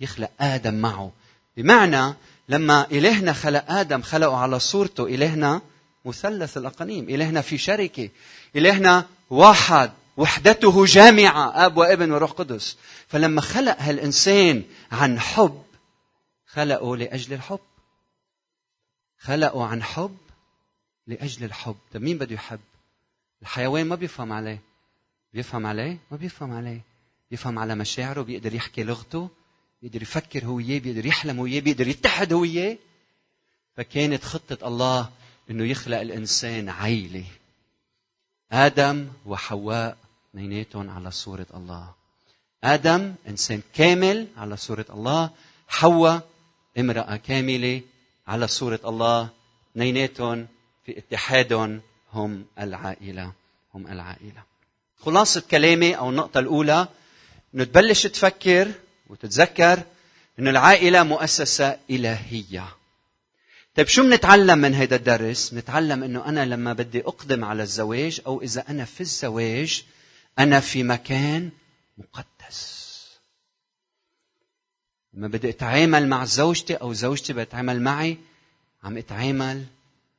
يخلق 0.00 0.30
آدم 0.40 0.74
معه. 0.74 1.12
بمعنى 1.56 2.14
لما 2.48 2.86
إلهنا 2.90 3.32
خلق 3.32 3.70
آدم 3.70 4.02
خلقه 4.02 4.36
على 4.36 4.60
صورته. 4.60 5.04
إلهنا 5.04 5.60
مثلث 6.04 6.56
الأقانيم 6.56 7.08
إلهنا 7.08 7.40
في 7.40 7.58
شركة. 7.58 8.08
إلهنا 8.56 9.06
واحد 9.30 9.92
وحدته 10.16 10.84
جامعة 10.84 11.66
أب 11.66 11.76
وابن 11.76 12.12
وروح 12.12 12.30
قدس. 12.30 12.76
فلما 13.08 13.40
خلق 13.40 13.76
هالإنسان 13.78 14.64
عن 14.92 15.20
حب 15.20 15.62
خلقه 16.46 16.96
لأجل 16.96 17.32
الحب. 17.32 17.60
خلقوا 19.18 19.66
عن 19.66 19.82
حب 19.82 20.16
لأجل 21.06 21.44
الحب. 21.44 21.76
طب 21.92 22.00
مين 22.02 22.18
بده 22.18 22.34
يحب؟ 22.34 22.60
الحيوان 23.42 23.86
ما 23.86 23.94
بيفهم 23.94 24.32
عليه. 24.32 24.60
بيفهم 25.32 25.66
عليه؟ 25.66 25.98
ما 26.10 26.16
بيفهم 26.16 26.52
عليه. 26.52 26.80
بيفهم 27.30 27.58
على 27.58 27.74
مشاعره 27.74 28.22
بيقدر 28.22 28.54
يحكي 28.54 28.84
لغته 28.84 29.28
بيقدر 29.82 30.02
يفكر 30.02 30.44
هو 30.44 30.54
وياه 30.54 30.78
بيقدر 30.78 31.06
يحلم 31.06 31.36
هو 31.38 31.42
وياه 31.42 31.60
بيقدر 31.60 31.88
يتحد 31.88 32.32
هو 32.32 32.40
وياه 32.40 32.78
فكانت 33.76 34.24
خطة 34.24 34.68
الله 34.68 35.10
إنه 35.50 35.64
يخلق 35.64 36.00
الإنسان 36.00 36.68
عيلة. 36.68 37.24
آدم 38.52 39.08
وحواء 39.26 39.96
اثنيناتهم 40.36 40.90
على 40.90 41.10
صورة 41.10 41.46
الله. 41.54 41.94
آدم 42.64 43.14
إنسان 43.28 43.60
كامل 43.74 44.26
على 44.36 44.56
صورة 44.56 44.84
الله. 44.90 45.30
حواء 45.68 46.28
امرأة 46.78 47.16
كاملة 47.16 47.82
على 48.26 48.48
صورة 48.48 48.80
الله. 48.84 49.28
اثنيناتهم 49.72 50.46
في 50.86 50.98
اتحادهم 50.98 51.80
هم 52.12 52.44
العائلة 52.58 53.32
هم 53.74 53.86
العائلة. 53.86 54.42
خلاصة 55.00 55.42
كلامي 55.50 55.96
أو 55.96 56.10
النقطة 56.10 56.40
الأولى 56.40 56.88
أنه 57.54 57.64
تبلش 57.64 58.06
تفكر 58.06 58.72
وتتذكر 59.06 59.82
أن 60.38 60.48
العائلة 60.48 61.02
مؤسسة 61.02 61.78
إلهية. 61.90 62.68
طيب 63.76 63.86
شو 63.86 64.02
بنتعلم 64.02 64.58
من 64.58 64.74
هذا 64.74 64.96
الدرس؟ 64.96 65.54
نتعلم 65.54 66.02
إنه 66.02 66.28
أنا 66.28 66.44
لما 66.44 66.72
بدي 66.72 67.00
أقدم 67.00 67.44
على 67.44 67.62
الزواج 67.62 68.20
أو 68.26 68.42
إذا 68.42 68.64
أنا 68.68 68.84
في 68.84 69.00
الزواج 69.00 69.84
أنا 70.38 70.60
في 70.60 70.82
مكان 70.82 71.50
مقدس. 71.98 72.86
لما 75.14 75.28
بدي 75.28 75.50
اتعامل 75.50 76.08
مع 76.08 76.24
زوجتي 76.24 76.74
أو 76.74 76.92
زوجتي 76.92 77.32
بتعامل 77.32 77.82
معي 77.82 78.18
عم 78.84 78.96
اتعامل 78.96 79.66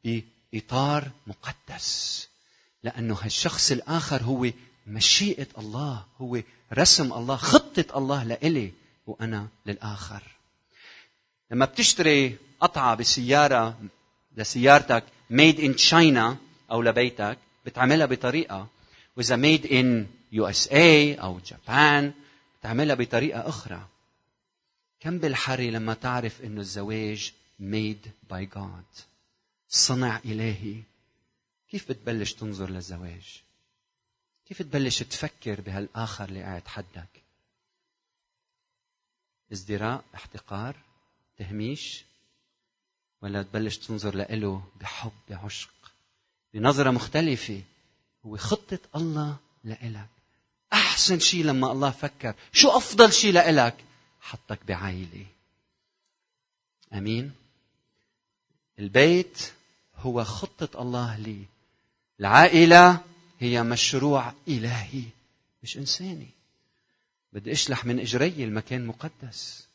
بإطار 0.04 1.12
مقدس. 1.28 2.28
لأنه 2.84 3.18
هالشخص 3.22 3.72
الآخر 3.72 4.24
هو 4.24 4.50
مشيئة 4.88 5.48
الله، 5.58 6.06
هو 6.22 6.42
رسم 6.74 7.14
الله، 7.14 7.36
خطة 7.36 7.98
الله 7.98 8.24
لإلي 8.24 8.72
وأنا 9.08 9.48
للآخر. 9.66 10.24
لما 11.52 11.66
بتشتري 11.66 12.38
قطعة 12.60 12.96
بسيارة 12.96 13.80
لسيارتك 14.38 15.04
made 15.30 15.60
in 15.60 15.76
China 15.76 16.38
أو 16.72 16.82
لبيتك 16.82 17.38
بتعملها 17.66 18.06
بطريقة 18.06 18.68
وإذا 19.18 19.36
made 19.36 19.66
in 19.66 20.08
USA 20.32 21.16
أو 21.16 21.40
Japan 21.40 22.14
بتعملها 22.60 22.96
بطريقة 22.96 23.50
أخرى. 23.50 23.88
كم 25.00 25.18
بالحري 25.18 25.72
لما 25.72 25.94
تعرف 25.94 26.42
إنه 26.42 26.62
الزواج 26.62 27.34
ميد 27.60 28.12
باي 28.30 28.46
جاد 28.46 28.84
صنع 29.70 30.18
إلهي. 30.26 30.84
كيف 31.70 31.90
بتبلش 31.90 32.34
تنظر 32.34 32.70
للزواج؟ 32.70 33.42
كيف 34.46 34.62
تبلش 34.62 35.04
تفكر 35.04 35.62
بهالآخر 35.62 36.26
اللي 36.26 36.44
قاعد 36.44 36.68
حدك؟ 36.68 37.24
ازدراء 39.52 40.04
احتقار 40.16 40.76
تهميش؟ 41.38 42.04
ولا 43.22 43.44
تبلش 43.44 43.78
تنظر 43.78 44.16
له 44.16 44.64
بحب 44.80 45.12
بعشق؟ 45.30 45.94
بنظرة 46.54 46.92
مختلفة. 46.92 47.62
هو 48.26 48.38
خطة 48.38 48.80
الله 48.96 49.38
لإلك. 49.64 50.08
أحسن 50.74 51.20
شيء 51.20 51.44
لما 51.44 51.72
الله 51.72 51.92
فكر. 51.92 52.36
شو 52.52 52.70
أفضل 52.70 53.14
شيء 53.14 53.34
لإلك؟ 53.34 53.76
حطك 54.22 54.60
بعائلة. 54.68 55.26
أمين؟ 56.94 57.32
البيت 58.80 59.52
هو 59.96 60.24
خطة 60.24 60.82
الله 60.82 61.18
لي. 61.18 61.46
العائلة 62.20 63.02
هي 63.40 63.64
مشروع 63.64 64.34
إلهي. 64.48 65.04
مش 65.64 65.78
إنساني. 65.78 66.30
بدي 67.34 67.52
أشلح 67.52 67.86
من 67.86 68.00
إجري 68.00 68.44
المكان 68.44 68.86
مقدس. 68.86 69.68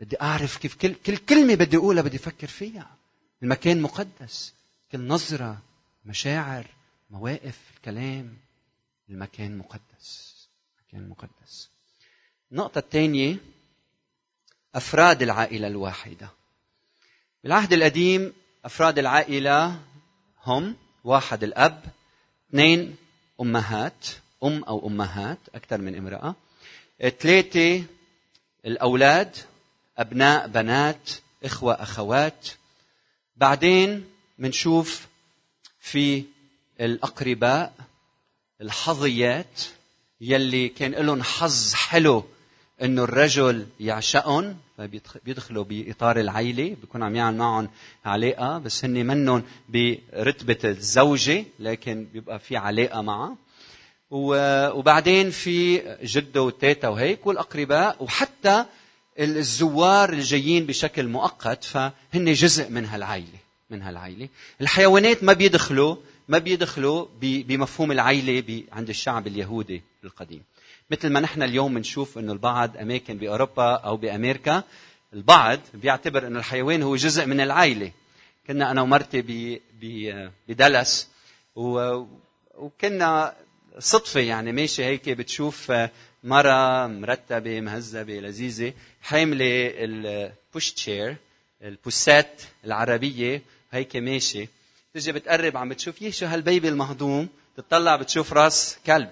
بدي 0.00 0.20
أعرف 0.22 0.56
كيف 0.56 0.74
كل, 0.74 0.94
كل 0.94 1.16
كلمة 1.16 1.54
بدي 1.54 1.76
أقولها 1.76 2.02
بدي 2.02 2.16
أفكر 2.16 2.46
فيها. 2.46 2.96
المكان 3.42 3.82
مقدس. 3.82 4.54
كل 4.92 5.06
نظرة 5.06 5.62
مشاعر 6.04 6.66
مواقف 7.10 7.58
الكلام 7.76 8.36
المكان 9.10 9.58
مقدس. 9.58 10.34
مكان 10.88 11.08
مقدس. 11.08 11.70
النقطة 12.52 12.78
الثانية 12.78 13.36
أفراد 14.74 15.22
العائلة 15.22 15.66
الواحدة. 15.66 16.28
بالعهد 17.42 17.72
القديم 17.72 18.32
أفراد 18.64 18.98
العائلة 18.98 19.80
هم 20.44 20.76
واحد 21.04 21.44
الأب 21.44 21.84
اثنين 22.48 22.96
أمهات 23.40 24.06
أم 24.44 24.64
أو 24.64 24.88
أمهات 24.88 25.38
أكثر 25.54 25.80
من 25.80 25.96
امرأة 25.96 26.34
ثلاثة 27.20 27.84
الأولاد 28.66 29.36
أبناء 29.98 30.48
بنات 30.48 31.10
إخوة 31.44 31.72
أخوات. 31.82 32.48
بعدين 33.36 34.10
منشوف 34.38 35.06
في 35.80 36.24
الأقرباء 36.80 37.72
الحظيات 38.60 39.60
يلي 40.20 40.68
كان 40.68 40.92
لهم 40.92 41.22
حظ 41.22 41.74
حلو 41.74 42.24
إنه 42.82 43.04
الرجل 43.04 43.66
يعشقهم 43.80 44.56
فبيدخلوا 44.78 45.64
بإطار 45.64 46.20
العيلة 46.20 46.76
بيكون 46.80 47.02
عم 47.02 47.16
يعمل 47.16 47.36
معهم 47.36 47.68
علاقة 48.04 48.58
بس 48.58 48.84
هن 48.84 49.06
منهم 49.06 49.42
برتبة 49.68 50.58
الزوجة 50.64 51.44
لكن 51.58 52.06
بيبقى 52.12 52.38
في 52.38 52.56
علاقة 52.56 53.00
معها 53.02 53.36
وبعدين 54.10 55.30
في 55.30 55.82
جدة 56.02 56.42
وتيتا 56.42 56.88
وهيك 56.88 57.26
والأقرباء 57.26 58.04
وحتى 58.04 58.64
الزوار 59.18 60.12
الجايين 60.12 60.66
بشكل 60.66 61.08
مؤقت 61.08 61.64
فهن 61.64 61.92
جزء 62.32 62.70
من 62.70 62.84
هالعائله 62.86 63.38
من 63.70 63.82
هالعائله 63.82 64.28
الحيوانات 64.60 65.24
ما 65.24 65.32
بيدخلوا 65.32 65.96
ما 66.28 66.38
بيدخلوا 66.38 67.06
بمفهوم 67.20 67.92
العائله 67.92 68.62
عند 68.72 68.88
الشعب 68.88 69.26
اليهودي 69.26 69.82
القديم. 70.04 70.42
مثل 70.90 71.08
ما 71.10 71.20
نحن 71.20 71.42
اليوم 71.42 71.74
بنشوف 71.74 72.18
إنه 72.18 72.32
البعض 72.32 72.76
أماكن 72.76 73.18
بأوروبا 73.18 73.74
أو 73.74 73.96
بأمريكا 73.96 74.62
البعض 75.12 75.60
بيعتبر 75.74 76.26
إنه 76.26 76.38
الحيوان 76.38 76.82
هو 76.82 76.96
جزء 76.96 77.26
من 77.26 77.40
العائله 77.40 77.92
كنا 78.46 78.70
أنا 78.70 78.82
ومرتي 78.82 79.60
بدلس 80.48 81.08
وكنا 82.56 83.34
صدفة 83.78 84.20
يعني 84.20 84.52
ماشي 84.52 84.84
هيك 84.84 85.08
بتشوف 85.08 85.72
مرة 86.24 86.86
مرتبة 86.86 87.60
مهذبة 87.60 88.20
لذيذة 88.20 88.72
حاملة 89.02 89.70
البوش 89.74 90.72
تشير 90.72 91.16
البوسات 91.62 92.42
العربية 92.64 93.42
هيك 93.72 93.96
ماشي. 93.96 94.48
تجي 94.94 95.12
بتقرب 95.12 95.56
عم 95.56 95.68
بتشوف 95.68 96.02
يي 96.02 96.12
شو 96.12 96.26
هالبيبي 96.26 96.68
المهضوم 96.68 97.28
تطلع 97.56 97.96
بتشوف 97.96 98.32
راس 98.32 98.76
كلب. 98.86 99.10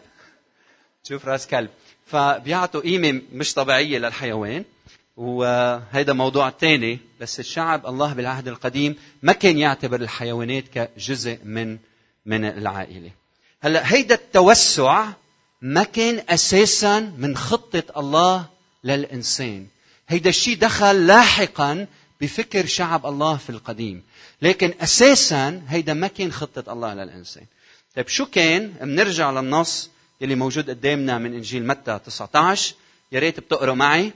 تشوف 1.04 1.26
راس 1.28 1.46
كلب. 1.46 1.70
فبيعطوا 2.06 2.80
قيمة 2.80 3.20
مش 3.32 3.54
طبيعية 3.54 3.98
للحيوان. 3.98 4.64
وهيدا 5.16 6.12
موضوع 6.12 6.50
تاني 6.50 6.98
بس 7.20 7.40
الشعب 7.40 7.86
الله 7.86 8.12
بالعهد 8.12 8.48
القديم 8.48 8.96
ما 9.22 9.32
كان 9.32 9.58
يعتبر 9.58 10.00
الحيوانات 10.00 10.64
كجزء 10.68 11.38
من 11.44 11.78
من 12.26 12.44
العائلة. 12.44 13.10
هلا 13.60 13.92
هيدا 13.92 14.14
التوسع 14.14 15.08
ما 15.62 15.82
كان 15.82 16.22
أساسا 16.28 17.00
من 17.00 17.36
خطة 17.36 17.84
الله 17.96 18.46
للإنسان. 18.84 19.66
هيدا 20.08 20.30
الشيء 20.30 20.56
دخل 20.56 21.06
لاحقا 21.06 21.86
بفكر 22.20 22.66
شعب 22.66 23.06
الله 23.06 23.36
في 23.36 23.50
القديم. 23.50 24.02
لكن 24.42 24.74
أساسا 24.80 25.62
هيدا 25.68 25.94
ما 25.94 26.06
كان 26.06 26.32
خطة 26.32 26.72
الله 26.72 26.94
للإنسان. 26.94 27.44
طيب 27.96 28.08
شو 28.08 28.26
كان؟ 28.26 28.68
بنرجع 28.80 29.30
للنص 29.30 29.90
اللي 30.22 30.34
موجود 30.34 30.70
قدامنا 30.70 31.18
من 31.18 31.34
إنجيل 31.34 31.66
متى 31.66 32.00
19 32.06 32.74
يا 33.12 33.20
ريت 33.20 33.40
بتقروا 33.40 33.74
معي. 33.74 34.12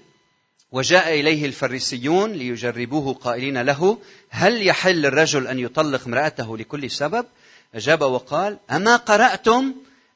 وجاء 0.73 1.21
إليه 1.21 1.47
الفريسيون 1.47 2.33
ليجربوه 2.33 3.15
قائلين 3.15 3.63
له 3.63 3.99
هل 4.31 4.67
يحل 4.67 5.07
الرجل 5.07 5.47
أن 5.47 5.59
يطلق 5.59 6.07
امرأته 6.07 6.57
لكل 6.57 6.91
سبب؟ 6.91 7.27
أجاب 7.75 8.03
وقال 8.03 8.59
أما 8.71 8.97
قرأتم 8.97 9.75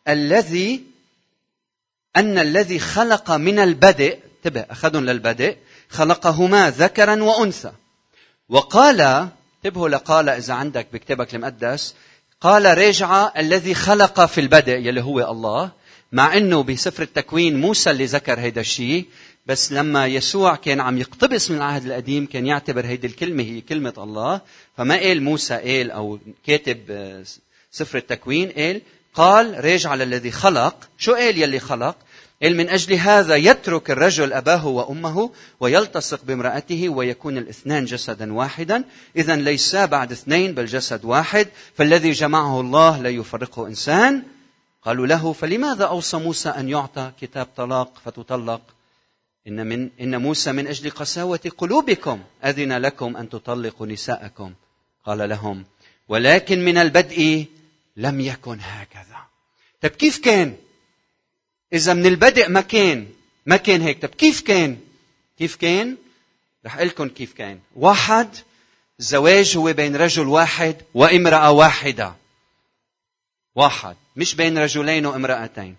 الذي 0.08 0.84
أن 2.16 2.38
الذي 2.38 2.78
خلق 2.78 3.30
من 3.30 3.58
البدء 3.58 4.18
انتبه 4.36 4.60
أخذهم 4.60 5.04
للبدء 5.04 5.56
خلقهما 5.88 6.70
ذكرا 6.70 7.22
وأنثى. 7.22 7.72
وقال 8.48 9.28
انتبهوا 9.64 9.88
لقال 9.88 10.28
إذا 10.28 10.54
عندك 10.54 10.86
بكتابك 10.92 11.34
المقدس 11.34 11.94
قال 12.40 12.78
رجع 12.78 13.30
الذي 13.36 13.74
خلق 13.74 14.24
في 14.24 14.40
البدء 14.40 14.72
يلي 14.72 15.02
هو 15.02 15.30
الله 15.30 15.70
مع 16.12 16.36
إنه 16.36 16.62
بسفر 16.62 17.02
التكوين 17.02 17.60
موسى 17.60 17.90
اللي 17.90 18.04
ذكر 18.04 18.40
هيدا 18.40 18.60
الشيء 18.60 19.06
بس 19.46 19.72
لما 19.72 20.06
يسوع 20.06 20.56
كان 20.56 20.80
عم 20.80 20.98
يقتبس 20.98 21.50
من 21.50 21.56
العهد 21.56 21.86
القديم 21.86 22.26
كان 22.26 22.46
يعتبر 22.46 22.86
هيدي 22.86 23.06
الكلمة 23.06 23.42
هي 23.42 23.60
كلمة 23.60 23.94
الله. 23.98 24.40
فما 24.76 24.96
قال 24.96 25.22
موسى 25.22 25.54
قال 25.54 25.90
أو 25.90 26.18
كاتب 26.46 26.78
آه، 26.90 27.24
سفر 27.70 27.98
التكوين 27.98 28.50
قال 28.50 28.82
قال 29.14 29.64
راجع 29.64 29.94
للذي 29.94 30.30
خلق. 30.30 30.88
شو 30.98 31.14
قال 31.14 31.38
يلي 31.38 31.60
خلق؟ 31.60 31.96
من 32.42 32.68
أجل 32.68 32.94
هذا 32.94 33.36
يترك 33.36 33.90
الرجل 33.90 34.32
أباه 34.32 34.66
وأمه 34.66 35.30
ويلتصق 35.60 36.24
بامرأته 36.24 36.88
ويكون 36.88 37.38
الاثنان 37.38 37.84
جسدا 37.84 38.32
واحدا. 38.32 38.84
إذا 39.16 39.36
ليسا 39.36 39.84
بعد 39.84 40.12
اثنين 40.12 40.54
بل 40.54 40.66
جسد 40.66 41.04
واحد. 41.04 41.48
فالذي 41.74 42.10
جمعه 42.10 42.60
الله 42.60 43.02
لا 43.02 43.08
يفرقه 43.08 43.66
إنسان. 43.66 44.22
قالوا 44.82 45.06
له 45.06 45.32
فلماذا 45.32 45.84
أوصى 45.84 46.16
موسى 46.16 46.48
أن 46.48 46.68
يعطى 46.68 47.12
كتاب 47.20 47.46
طلاق 47.56 48.00
فتطلق؟ 48.04 48.60
إن, 49.46 49.66
من 49.66 49.90
إن 50.00 50.22
موسى 50.22 50.52
من 50.52 50.66
أجل 50.66 50.90
قساوة 50.90 51.40
قلوبكم. 51.58 52.20
أذن 52.44 52.72
لكم 52.72 53.16
أن 53.16 53.28
تطلقوا 53.28 53.86
نساءكم. 53.86 54.52
قال 55.06 55.28
لهم 55.28 55.64
ولكن 56.08 56.64
من 56.64 56.78
البدء 56.78 57.46
لم 57.96 58.20
يكن 58.20 58.58
هكذا. 58.60 59.16
طيب 59.82 59.92
كيف 59.92 60.18
كان؟ 60.18 60.56
إذا 61.72 61.94
من 61.94 62.06
البدء 62.06 62.48
ما 62.48 62.60
كان 62.60 63.06
ما 63.46 63.56
كان 63.56 63.82
هيك. 63.82 64.02
طيب 64.02 64.10
كيف 64.10 64.40
كان؟ 64.40 64.78
كيف 65.38 65.56
كان؟ 65.56 65.96
رح 66.66 66.76
أقول 66.76 66.88
لكم 66.88 67.08
كيف 67.08 67.32
كان. 67.32 67.58
واحد 67.76 68.28
الزواج 69.00 69.56
هو 69.56 69.72
بين 69.72 69.96
رجل 69.96 70.26
واحد 70.26 70.76
وامرأة 70.94 71.50
واحدة. 71.50 72.14
واحد 73.54 73.96
مش 74.16 74.34
بين 74.34 74.58
رجلين 74.58 75.06
وامرأتين. 75.06 75.76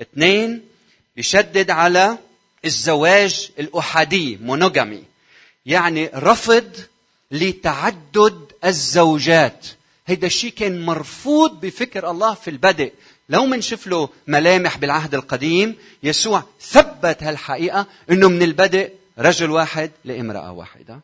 اثنين 0.00 0.62
بيشدد 1.16 1.70
على 1.70 2.18
الزواج 2.64 3.50
الأحادي 3.58 4.36
مونوغامي 4.36 5.04
يعني 5.66 6.10
رفض 6.14 6.72
لتعدد 7.30 8.52
الزوجات. 8.64 9.66
هيدا 10.06 10.26
الشيء 10.26 10.50
كان 10.50 10.84
مرفوض 10.86 11.60
بفكر 11.60 12.10
الله 12.10 12.34
في 12.34 12.50
البدء. 12.50 12.92
لو 13.28 13.46
منشوف 13.46 13.86
له 13.86 14.08
ملامح 14.26 14.78
بالعهد 14.78 15.14
القديم 15.14 15.74
يسوع 16.02 16.44
ثبت 16.60 17.22
هالحقيقة 17.22 17.86
إنه 18.10 18.28
من 18.28 18.42
البدء 18.42 18.92
رجل 19.18 19.50
واحد 19.50 19.90
لامرأة 20.04 20.52
واحدة 20.52 21.00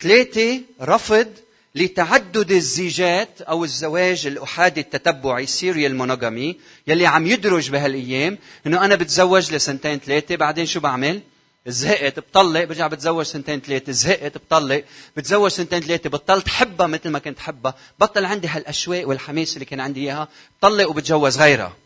ثلاثة 0.00 0.60
رفض 0.82 1.28
لتعدد 1.74 2.52
الزيجات 2.52 3.42
أو 3.42 3.64
الزواج 3.64 4.26
الأحادي 4.26 4.80
التتبعي 4.80 5.46
serial 5.46 5.96
monogamy 5.96 6.56
يلي 6.86 7.06
عم 7.06 7.26
يدرج 7.26 7.70
بهالأيام 7.70 8.38
إنه 8.66 8.84
أنا 8.84 8.94
بتزوج 8.94 9.54
لسنتين 9.54 9.98
ثلاثة 9.98 10.36
بعدين 10.36 10.66
شو 10.66 10.80
بعمل؟ 10.80 11.20
زهقت 11.66 12.18
بطلق 12.18 12.64
برجع 12.64 12.86
بتزوج 12.86 13.24
سنتين 13.24 13.60
ثلاثة 13.60 13.92
زهقت 13.92 14.38
بطلق 14.38 14.84
بتزوج 15.16 15.50
سنتين 15.50 15.80
ثلاثة 15.80 16.10
بطلت 16.10 16.48
حبها 16.48 16.86
مثل 16.86 17.08
ما 17.08 17.18
كنت 17.18 17.38
حبها 17.38 17.74
بطل 18.00 18.24
عندي 18.24 18.48
هالأشواق 18.48 19.08
والحماس 19.08 19.54
اللي 19.54 19.64
كان 19.64 19.80
عندي 19.80 20.00
إياها. 20.00 20.28
بطلق 20.58 20.90
وبتجوز 20.90 21.38
غيرها. 21.38 21.76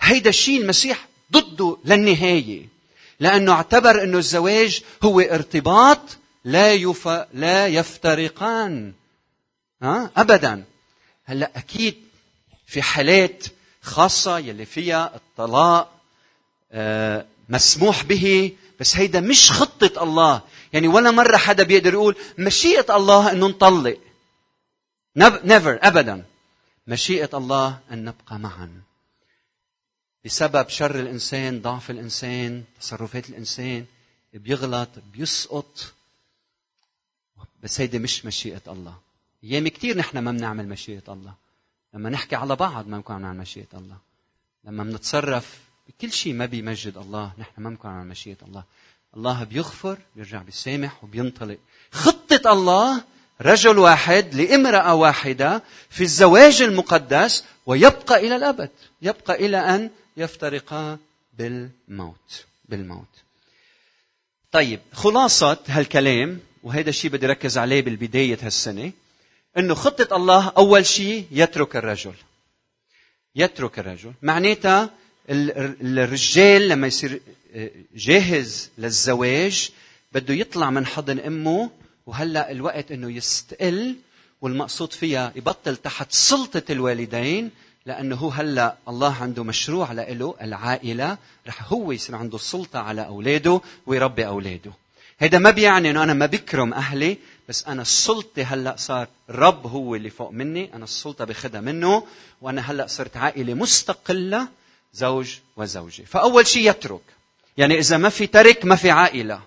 هيدا 0.00 0.30
الشيء 0.30 0.60
المسيح 0.60 1.08
ضده 1.32 1.76
للنهاية. 1.84 2.68
لأنه 3.20 3.52
اعتبر 3.52 4.02
أنه 4.02 4.18
الزواج 4.18 4.82
هو 5.02 5.20
ارتباط 5.20 6.00
لا 6.44 6.72
يف... 6.72 7.08
لا 7.34 7.66
يفترقان. 7.66 8.92
ها؟ 9.82 10.10
ابدا. 10.16 10.64
هلأ 11.24 11.50
أكيد 11.56 11.94
في 12.66 12.82
حالات 12.82 13.44
خاصة 13.82 14.38
يلي 14.38 14.64
فيها 14.64 15.12
الطلاق 15.14 15.92
آه، 16.72 17.26
مسموح 17.48 18.04
به 18.04 18.52
بس 18.80 18.96
هيدا 18.96 19.20
مش 19.20 19.52
خطة 19.52 20.02
الله. 20.02 20.42
يعني 20.72 20.88
ولا 20.88 21.10
مرة 21.10 21.36
حدا 21.36 21.62
بيقدر 21.64 21.92
يقول 21.92 22.16
مشيئة 22.38 22.96
الله 22.96 23.32
أنه 23.32 23.46
نطلق 23.46 23.98
نيفر 25.16 25.78
أبدا. 25.82 26.24
مشيئة 26.86 27.30
الله 27.34 27.78
أن 27.90 28.04
نبقى 28.04 28.38
معا. 28.38 28.82
بسبب 30.24 30.68
شر 30.68 31.00
الإنسان 31.00 31.62
ضعف 31.62 31.90
الإنسان 31.90 32.64
تصرفات 32.80 33.30
الإنسان 33.30 33.86
بيغلط 34.32 34.88
بيسقط. 35.12 35.92
بس 37.62 37.80
هيدي 37.80 37.98
مش 37.98 38.24
مشيئة 38.24 38.62
الله. 38.68 38.94
أيام 39.44 39.68
كثير 39.68 39.96
نحن 39.96 40.18
ما 40.18 40.32
بنعمل 40.32 40.68
مشيئة 40.68 41.02
الله. 41.08 41.34
لما 41.94 42.10
نحكي 42.10 42.36
على 42.36 42.56
بعض 42.56 42.88
ما 42.88 42.96
بنكون 42.96 43.22
نعمل 43.22 43.38
مشيئة 43.38 43.66
الله. 43.74 43.96
لما 44.64 44.84
بنتصرف 44.84 45.58
بكل 45.88 46.12
شيء 46.12 46.32
ما 46.32 46.46
بيمجد 46.46 46.96
الله. 46.96 47.32
نحن 47.38 47.62
ما 47.62 47.70
بنكون 47.70 47.90
نعمل 47.90 48.08
مشيئة 48.08 48.36
الله. 48.42 48.64
الله 49.16 49.44
بيغفر 49.44 49.98
بيرجع 50.16 50.42
بيسامح 50.42 51.04
وبينطلق. 51.04 51.58
خطة 51.92 52.52
الله 52.52 53.04
رجل 53.42 53.78
واحد 53.78 54.34
لامرأة 54.34 54.94
واحدة 54.94 55.62
في 55.90 56.04
الزواج 56.04 56.62
المقدس 56.62 57.44
ويبقى 57.66 58.26
إلى 58.26 58.36
الأبد. 58.36 58.70
يبقى 59.02 59.46
إلى 59.46 59.56
أن 59.56 59.90
يفترقا 60.16 60.98
بالموت. 61.38 62.44
بالموت. 62.68 63.06
طيب 64.52 64.80
خلاصة 64.92 65.58
هالكلام 65.66 66.40
وهذا 66.62 66.90
الشيء 66.90 67.10
بدي 67.10 67.26
ركز 67.26 67.58
عليه 67.58 67.82
بالبداية 67.82 68.38
هالسنة 68.42 68.92
إنه 69.58 69.74
خطة 69.74 70.16
الله 70.16 70.52
أول 70.56 70.86
شيء 70.86 71.26
يترك 71.30 71.76
الرجل. 71.76 72.14
يترك 73.36 73.78
الرجل. 73.78 74.12
معناتها 74.22 74.90
الرجال 75.28 76.68
لما 76.68 76.86
يصير 76.86 77.20
آه، 77.54 77.70
جاهز 77.96 78.70
للزواج 78.78 79.70
بده 80.12 80.34
يطلع 80.34 80.70
من 80.70 80.86
حضن 80.86 81.18
أمه 81.18 81.70
وهلأ 82.06 82.50
الوقت 82.50 82.92
إنه 82.92 83.12
يستقل 83.12 83.96
والمقصود 84.40 84.92
فيها 84.92 85.32
يبطل 85.36 85.76
تحت 85.76 86.12
سلطة 86.12 86.62
الوالدين 86.70 87.50
لأنه 87.86 88.16
هو 88.16 88.28
هلأ 88.28 88.76
الله 88.88 89.14
عنده 89.14 89.44
مشروع 89.44 89.92
له 89.92 90.34
العائلة 90.42 91.18
رح 91.46 91.72
هو 91.72 91.92
يصير 91.92 92.16
عنده 92.16 92.36
السلطه 92.36 92.78
على 92.78 93.06
أولاده 93.06 93.60
ويربي 93.86 94.26
أولاده. 94.26 94.72
هذا 95.18 95.38
ما 95.38 95.50
بيعني 95.50 95.90
إنه 95.90 96.02
أنا 96.02 96.14
ما 96.14 96.26
بكرم 96.26 96.74
أهلي 96.74 97.18
بس 97.48 97.64
أنا 97.64 97.82
السلطه 97.82 98.42
هلأ 98.42 98.74
صار 98.78 99.08
رب 99.30 99.66
هو 99.66 99.94
اللي 99.94 100.10
فوق 100.10 100.30
مني 100.30 100.74
أنا 100.74 100.84
السلطة 100.84 101.24
باخذها 101.24 101.60
منه 101.60 102.06
وأنا 102.42 102.70
هلأ 102.70 102.86
صرت 102.86 103.16
عائلة 103.16 103.54
مستقلة 103.54 104.48
زوج 104.96 105.38
وزوجة. 105.56 106.02
فأول 106.02 106.46
شيء 106.46 106.70
يترك. 106.70 107.00
يعني 107.56 107.78
إذا 107.78 107.96
ما 107.96 108.08
في 108.08 108.26
ترك 108.26 108.64
ما 108.64 108.76
في 108.76 108.90
عائلة. 108.90 109.42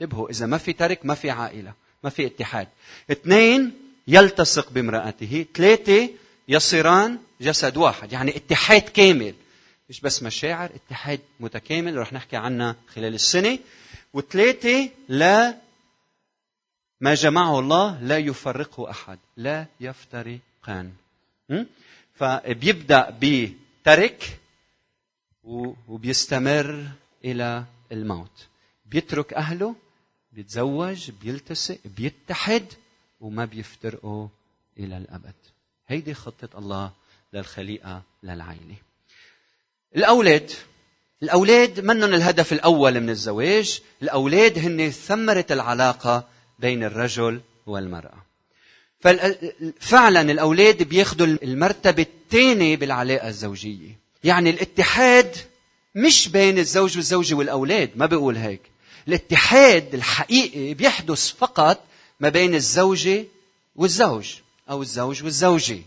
انتبهوا 0.00 0.30
إذا 0.30 0.46
ما 0.46 0.58
في 0.58 0.72
ترك 0.72 1.06
ما 1.06 1.14
في 1.14 1.30
عائلة 1.30 1.72
ما 2.04 2.10
في 2.10 2.26
اتحاد. 2.26 2.68
اثنين 3.10 3.72
يلتصق 4.08 4.70
بامرأته. 4.70 5.46
ثلاثة 5.54 6.08
يصيران 6.48 7.18
جسد 7.40 7.76
واحد. 7.76 8.12
يعني 8.12 8.36
اتحاد 8.36 8.80
كامل. 8.80 9.34
مش 9.90 10.00
بس 10.00 10.22
مشاعر 10.22 10.70
اتحاد 10.74 11.20
متكامل. 11.40 11.96
رح 11.96 12.12
نحكي 12.12 12.36
عنها 12.36 12.76
خلال 12.94 13.14
السنة. 13.14 13.58
وثلاثة 14.14 14.88
لا 15.08 15.56
ما 17.00 17.14
جمعه 17.14 17.58
الله 17.58 17.98
لا 18.02 18.18
يفرقه 18.18 18.90
أحد. 18.90 19.18
لا 19.36 19.66
يفترقان. 19.80 20.92
فبيبدأ 22.14 23.18
بترك. 23.20 24.38
وبيستمر 25.88 26.86
إلى 27.24 27.64
الموت. 27.92 28.46
بيترك 28.86 29.32
أهله 29.32 29.74
بيتزوج 30.32 31.10
بيلتصق 31.10 31.78
بيتحد 31.96 32.64
وما 33.20 33.44
بيفترقوا 33.44 34.28
إلى 34.78 34.96
الأبد. 34.96 35.34
هيدي 35.88 36.14
خطة 36.14 36.58
الله 36.58 36.92
للخليقة 37.32 38.02
للعائله 38.22 38.76
الأولاد. 39.96 40.50
الأولاد 41.22 41.80
منهم 41.80 42.14
الهدف 42.14 42.52
الأول 42.52 43.00
من 43.00 43.10
الزواج. 43.10 43.80
الأولاد 44.02 44.58
هن 44.58 44.90
ثمرة 44.90 45.46
العلاقة 45.50 46.28
بين 46.58 46.84
الرجل 46.84 47.40
والمرأة. 47.66 48.26
فعلا 49.80 50.20
الأولاد 50.20 50.82
بياخذوا 50.82 51.26
المرتبة 51.26 52.02
الثانية 52.02 52.76
بالعلاقة 52.76 53.28
الزوجية. 53.28 54.05
يعني 54.26 54.50
الاتحاد 54.50 55.36
مش 55.94 56.28
بين 56.28 56.58
الزوج 56.58 56.96
والزوجة 56.96 57.34
والأولاد 57.34 57.90
ما 57.96 58.06
بيقول 58.06 58.36
هيك. 58.36 58.60
الاتحاد 59.08 59.94
الحقيقي 59.94 60.74
بيحدث 60.74 61.32
فقط 61.32 61.84
ما 62.20 62.28
بين 62.28 62.54
الزوجة 62.54 63.24
والزوج 63.76 64.34
أو 64.70 64.82
الزوج 64.82 65.24
والزوجة. 65.24 65.78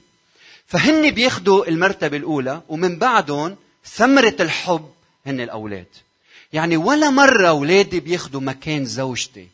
فهن 0.67 1.11
بياخذوا 1.11 1.67
المرتبة 1.67 2.17
الأولى 2.17 2.61
ومن 2.69 2.99
بعدهم 2.99 3.55
ثمرة 3.85 4.35
الحب 4.39 4.89
هن 5.25 5.41
الأولاد. 5.41 5.87
يعني 6.53 6.77
ولا 6.77 7.09
مرة 7.09 7.47
أولادي 7.47 7.99
بياخذوا 7.99 8.41
مكان 8.41 8.85
زوجتي. 8.85 9.47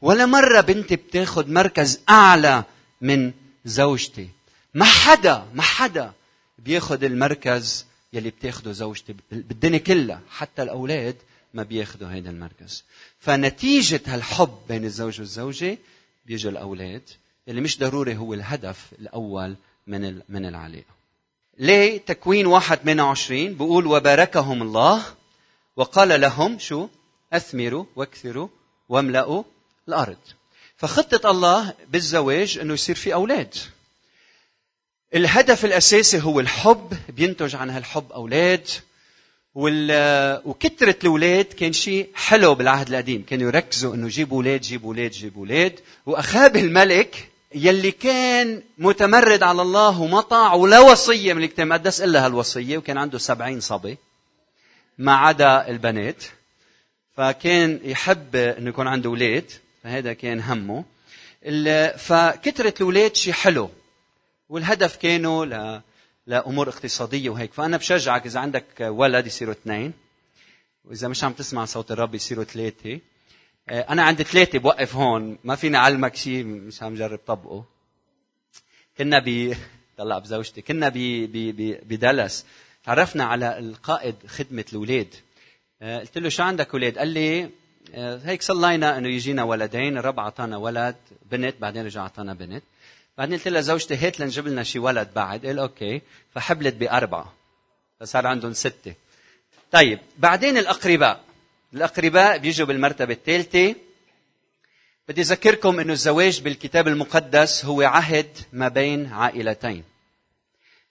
ولا 0.00 0.26
مرة 0.26 0.60
بنتي 0.60 0.96
بتاخد 0.96 1.50
مركز 1.50 2.00
أعلى 2.08 2.64
من 3.00 3.32
زوجتي. 3.64 4.28
ما 4.74 4.84
حدا 4.84 5.46
ما 5.54 5.62
حدا 5.62 6.12
بياخد 6.58 7.04
المركز 7.04 7.86
يلي 8.16 8.30
بتاخده 8.30 8.72
زوجتي 8.72 9.14
بالدنيا 9.30 9.78
كلها 9.78 10.20
حتى 10.30 10.62
الأولاد 10.62 11.16
ما 11.54 11.62
بياخدوا 11.62 12.08
هذا 12.08 12.30
المركز. 12.30 12.84
فنتيجة 13.18 14.00
هالحب 14.06 14.58
بين 14.68 14.84
الزوج 14.84 15.20
والزوجة 15.20 15.78
بيجوا 16.26 16.50
الأولاد. 16.50 17.02
اللي 17.48 17.60
مش 17.60 17.78
ضروري 17.78 18.16
هو 18.16 18.34
الهدف 18.34 18.92
الأول 18.98 19.56
من 19.86 20.20
من 20.28 20.46
العلاقة. 20.46 20.96
ليه؟ 21.58 21.98
تكوين 21.98 22.46
واحد 22.46 22.78
28 22.78 23.54
بيقول 23.54 23.86
وباركهم 23.86 24.62
الله 24.62 25.02
وقال 25.76 26.20
لهم 26.20 26.58
شو؟ 26.58 26.88
أثمروا 27.32 27.84
واكثروا 27.96 28.48
واملأوا 28.88 29.42
الأرض. 29.88 30.18
فخطة 30.76 31.30
الله 31.30 31.74
بالزواج 31.88 32.58
إنه 32.58 32.74
يصير 32.74 32.94
في 32.94 33.14
أولاد. 33.14 33.54
الهدف 35.16 35.64
الأساسي 35.64 36.22
هو 36.22 36.40
الحب 36.40 36.92
بينتج 37.08 37.56
عن 37.56 37.70
هالحب 37.70 38.12
أولاد 38.12 38.68
وال... 39.54 40.42
وكثرة 40.44 40.96
الأولاد 41.02 41.44
كان 41.44 41.72
شيء 41.72 42.08
حلو 42.14 42.54
بالعهد 42.54 42.88
القديم. 42.88 43.24
كانوا 43.28 43.48
يركزوا 43.48 43.94
أنه 43.94 44.08
جيبوا 44.08 44.36
أولاد 44.36 44.60
جيبوا 44.60 44.88
أولاد 44.94 45.10
جيبوا 45.10 45.42
أولاد 45.42 45.80
وأخاب 46.06 46.56
الملك 46.56 47.28
يلي 47.54 47.90
كان 47.90 48.62
متمرد 48.78 49.42
على 49.42 49.62
الله 49.62 50.00
وما 50.00 50.20
طاع 50.20 50.54
ولا 50.54 50.80
وصية 50.80 51.32
من 51.32 51.44
الكتاب 51.44 51.66
المقدس 51.66 52.00
إلا 52.00 52.26
هالوصية 52.26 52.78
وكان 52.78 52.98
عنده 52.98 53.18
سبعين 53.18 53.60
صبي 53.60 53.96
ما 54.98 55.16
عدا 55.16 55.68
البنات. 55.68 56.24
فكان 57.16 57.80
يحب 57.84 58.36
إنه 58.36 58.68
يكون 58.68 58.86
عنده 58.86 59.10
أولاد 59.10 59.50
فهذا 59.84 60.12
كان 60.12 60.40
همه. 60.40 60.84
فكثرة 61.98 62.74
الاولاد 62.76 63.16
شيء 63.16 63.32
حلو. 63.32 63.70
والهدف 64.48 64.96
كانوا 64.96 65.44
ل... 65.46 65.80
لأمور 66.26 66.68
اقتصادية 66.68 67.30
وهيك. 67.30 67.52
فأنا 67.52 67.76
بشجعك 67.76 68.26
إذا 68.26 68.40
عندك 68.40 68.64
ولد 68.80 69.26
يصيروا 69.26 69.54
اثنين 69.54 69.92
وإذا 70.84 71.08
مش 71.08 71.24
عم 71.24 71.32
تسمع 71.32 71.64
صوت 71.64 71.92
الرب 71.92 72.14
يصيروا 72.14 72.44
ثلاثة. 72.44 73.00
آه، 73.68 73.80
أنا 73.80 74.02
عندي 74.02 74.24
ثلاثة 74.24 74.58
بوقف 74.58 74.94
هون 74.94 75.38
ما 75.44 75.54
فيني 75.54 75.76
أعلمك 75.76 76.16
شيء 76.16 76.44
مش 76.44 76.82
عم 76.82 76.94
جرب 76.94 77.20
طبقه. 77.26 77.64
كنا 78.98 79.18
ب 79.18 79.54
طلع 79.98 80.18
بزوجتي 80.18 80.62
كنا 80.62 80.88
ب 80.88 80.98
ب 81.32 81.78
بدلس. 81.88 82.44
تعرفنا 82.84 83.24
على 83.24 83.58
القائد 83.58 84.14
خدمة 84.26 84.64
الأولاد. 84.72 85.14
آه، 85.82 86.00
قلت 86.00 86.18
له 86.18 86.28
شو 86.28 86.42
عندك 86.42 86.72
أولاد؟ 86.74 86.98
قال 86.98 87.08
لي 87.08 87.50
آه، 87.94 88.20
هيك 88.24 88.42
صلينا 88.42 88.98
إنه 88.98 89.08
يجينا 89.08 89.44
ولدين 89.44 89.98
الرب 89.98 90.18
أعطانا 90.18 90.56
ولد 90.56 90.96
بنت 91.30 91.54
بعدين 91.60 91.84
رجع 91.84 92.00
أعطانا 92.00 92.34
بنت. 92.34 92.62
بعدين 93.18 93.38
قلت 93.38 93.48
لها 93.48 93.60
زوجتي 93.60 93.96
هات 93.96 94.20
لنجيب 94.20 94.46
لنا 94.46 94.62
شي 94.62 94.78
ولد 94.78 95.08
بعد. 95.14 95.46
قال 95.46 95.58
أوكي. 95.58 96.02
فحبلت 96.34 96.74
بأربعة. 96.74 97.34
فصار 98.00 98.26
عندهم 98.26 98.52
ستة. 98.52 98.94
طيب 99.72 99.98
بعدين 100.18 100.58
الأقرباء. 100.58 101.24
الأقرباء 101.74 102.38
بيجوا 102.38 102.66
بالمرتبة 102.66 103.12
الثالثة. 103.12 103.74
بدي 105.08 105.20
أذكركم 105.20 105.80
إنه 105.80 105.92
الزواج 105.92 106.40
بالكتاب 106.40 106.88
المقدس 106.88 107.64
هو 107.64 107.82
عهد 107.82 108.38
ما 108.52 108.68
بين 108.68 109.12
عائلتين. 109.12 109.84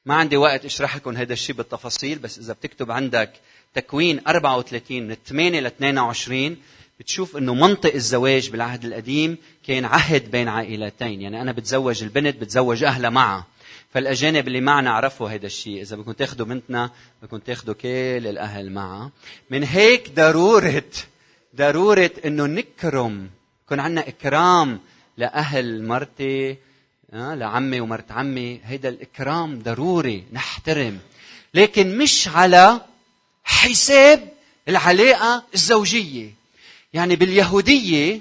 ما 0.06 0.16
عندي 0.16 0.38
وقت 0.38 0.66
اشرح 0.66 0.96
لكم 0.96 1.18
هذا 1.18 1.34
الشيء 1.34 1.56
بالتفاصيل 1.56 2.20
بس 2.20 2.40
إذا 2.40 2.54
بتكتب 2.54 2.92
عندك 2.92 3.34
تكوين 3.74 4.28
34 4.28 5.08
من 5.08 5.16
8 5.26 5.60
ل 5.60 5.66
22 5.66 6.58
بتشوف 7.00 7.38
إنه 7.38 7.54
منطق 7.54 7.94
الزواج 7.94 8.50
بالعهد 8.50 8.86
القديم 8.86 9.38
كان 9.68 9.86
عهد 9.86 10.32
بين 10.32 10.48
عائلتين. 10.48 11.22
يعني 11.22 11.42
أنا 11.42 11.52
بتزوج 11.52 12.04
البنت 12.04 12.36
بتزوج 12.42 12.84
أهلها 12.84 13.10
معها. 13.10 13.46
فالأجانب 13.94 14.48
اللي 14.48 14.62
معنا 14.62 14.92
عرفوا 14.92 15.30
هذا 15.30 15.46
الشيء. 15.46 15.82
إذا 15.82 15.96
بدكم 15.96 16.12
تاخذوا 16.12 16.48
بنتنا 16.48 16.92
بدكم 17.22 17.38
تاخذوا 17.38 17.76
كل 17.76 17.88
الأهل 18.28 18.72
معها. 18.72 19.12
من 19.50 19.64
هيك 19.64 20.12
ضرورة 20.16 20.84
ضرورة 21.56 22.12
إنه 22.26 22.46
نكرم. 22.46 23.30
يكون 23.66 23.80
عندنا 23.80 24.08
إكرام 24.08 24.80
لأهل 25.18 25.84
مرتي 25.84 26.58
آه، 27.14 27.36
لعمي 27.36 27.80
ومرت 27.80 28.12
عمي. 28.12 28.62
هيدا 28.64 28.90
الإكرام 28.90 29.60
ضروري. 29.60 30.24
نحترم. 30.34 31.00
لكن 31.54 31.98
مش 31.98 32.28
على 32.28 32.82
حساب 33.44 34.30
العلاقة 34.70 35.44
الزوجية. 35.54 36.35
يعني 36.96 37.16
باليهودية 37.16 38.20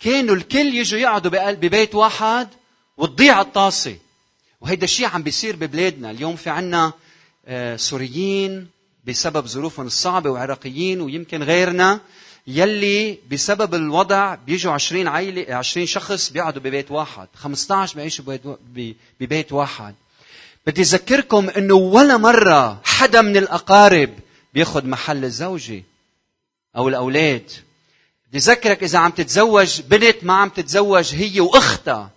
كانوا 0.00 0.34
الكل 0.34 0.74
يجوا 0.74 0.98
يقعدوا 1.00 1.52
ببيت 1.52 1.94
واحد 1.94 2.48
وتضيع 2.96 3.40
الطاسة. 3.40 3.96
وهيدا 4.60 4.84
الشيء 4.84 5.06
عم 5.06 5.22
بيصير 5.22 5.56
ببلادنا. 5.56 6.10
اليوم 6.10 6.36
في 6.36 6.50
عنا 6.50 6.92
آه، 7.46 7.76
سوريين 7.76 8.68
بسبب 9.06 9.46
ظروفهم 9.46 9.86
الصعبة 9.86 10.30
وعراقيين 10.30 11.00
ويمكن 11.00 11.42
غيرنا 11.42 12.00
يلي 12.46 13.18
بسبب 13.30 13.74
الوضع 13.74 14.34
بيجوا 14.34 14.72
20 14.72 15.08
عائلة 15.08 15.54
20 15.54 15.86
شخص 15.86 16.30
بيقعدوا 16.30 16.62
ببيت 16.62 16.90
واحد. 16.90 17.28
15 17.34 17.94
بيعيشوا 17.96 18.24
ببيت 19.20 19.52
واحد. 19.52 19.94
بدي 20.66 20.80
أذكركم 20.82 21.48
إنه 21.48 21.74
ولا 21.74 22.16
مرة 22.16 22.80
حدا 22.84 23.22
من 23.22 23.36
الأقارب 23.36 24.10
بياخذ 24.54 24.86
محل 24.86 25.24
الزوجة 25.24 25.82
أو 26.76 26.88
الأولاد. 26.88 27.50
بدي 28.30 28.38
أذكرك 28.38 28.82
إذا 28.82 28.98
عم 28.98 29.10
تتزوج 29.10 29.80
بنت 29.80 30.24
ما 30.24 30.34
عم 30.34 30.48
تتزوج 30.48 31.14
هي 31.14 31.40
وأختها. 31.40 32.10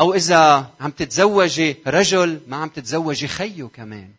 أو 0.00 0.14
إذا 0.14 0.70
عم 0.80 0.90
تتزوجي 0.90 1.76
رجل 1.86 2.40
ما 2.46 2.56
عم 2.56 2.68
تتزوجي 2.68 3.28
خيه 3.28 3.64
كمان. 3.64 4.10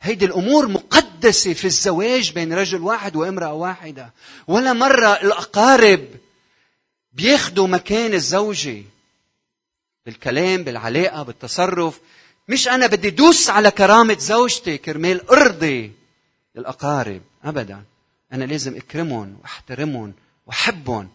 هيدي 0.00 0.24
الأمور 0.24 0.68
مقدسة 0.68 1.52
في 1.52 1.64
الزواج 1.64 2.32
بين 2.32 2.52
رجل 2.52 2.80
واحد 2.80 3.16
وامرأة 3.16 3.52
واحدة. 3.52 4.12
ولا 4.48 4.72
مرة 4.72 5.06
الأقارب 5.06 6.08
بياخدوا 7.12 7.66
مكان 7.66 8.14
الزوجة. 8.14 8.82
بالكلام 10.06 10.64
بالعلاقة 10.64 11.22
بالتصرف. 11.22 12.00
مش 12.48 12.68
أنا 12.68 12.86
بدي 12.86 13.10
دوس 13.10 13.50
على 13.50 13.70
كرامة 13.70 14.18
زوجتي 14.18 14.78
كرمال 14.78 15.30
أرضي 15.30 15.92
الأقارب. 16.56 17.20
أبدا. 17.44 17.82
أنا 18.32 18.44
لازم 18.44 18.76
أكرمهم 18.76 19.38
وأحترمهم 19.42 20.14
وأحبهم 20.46 21.08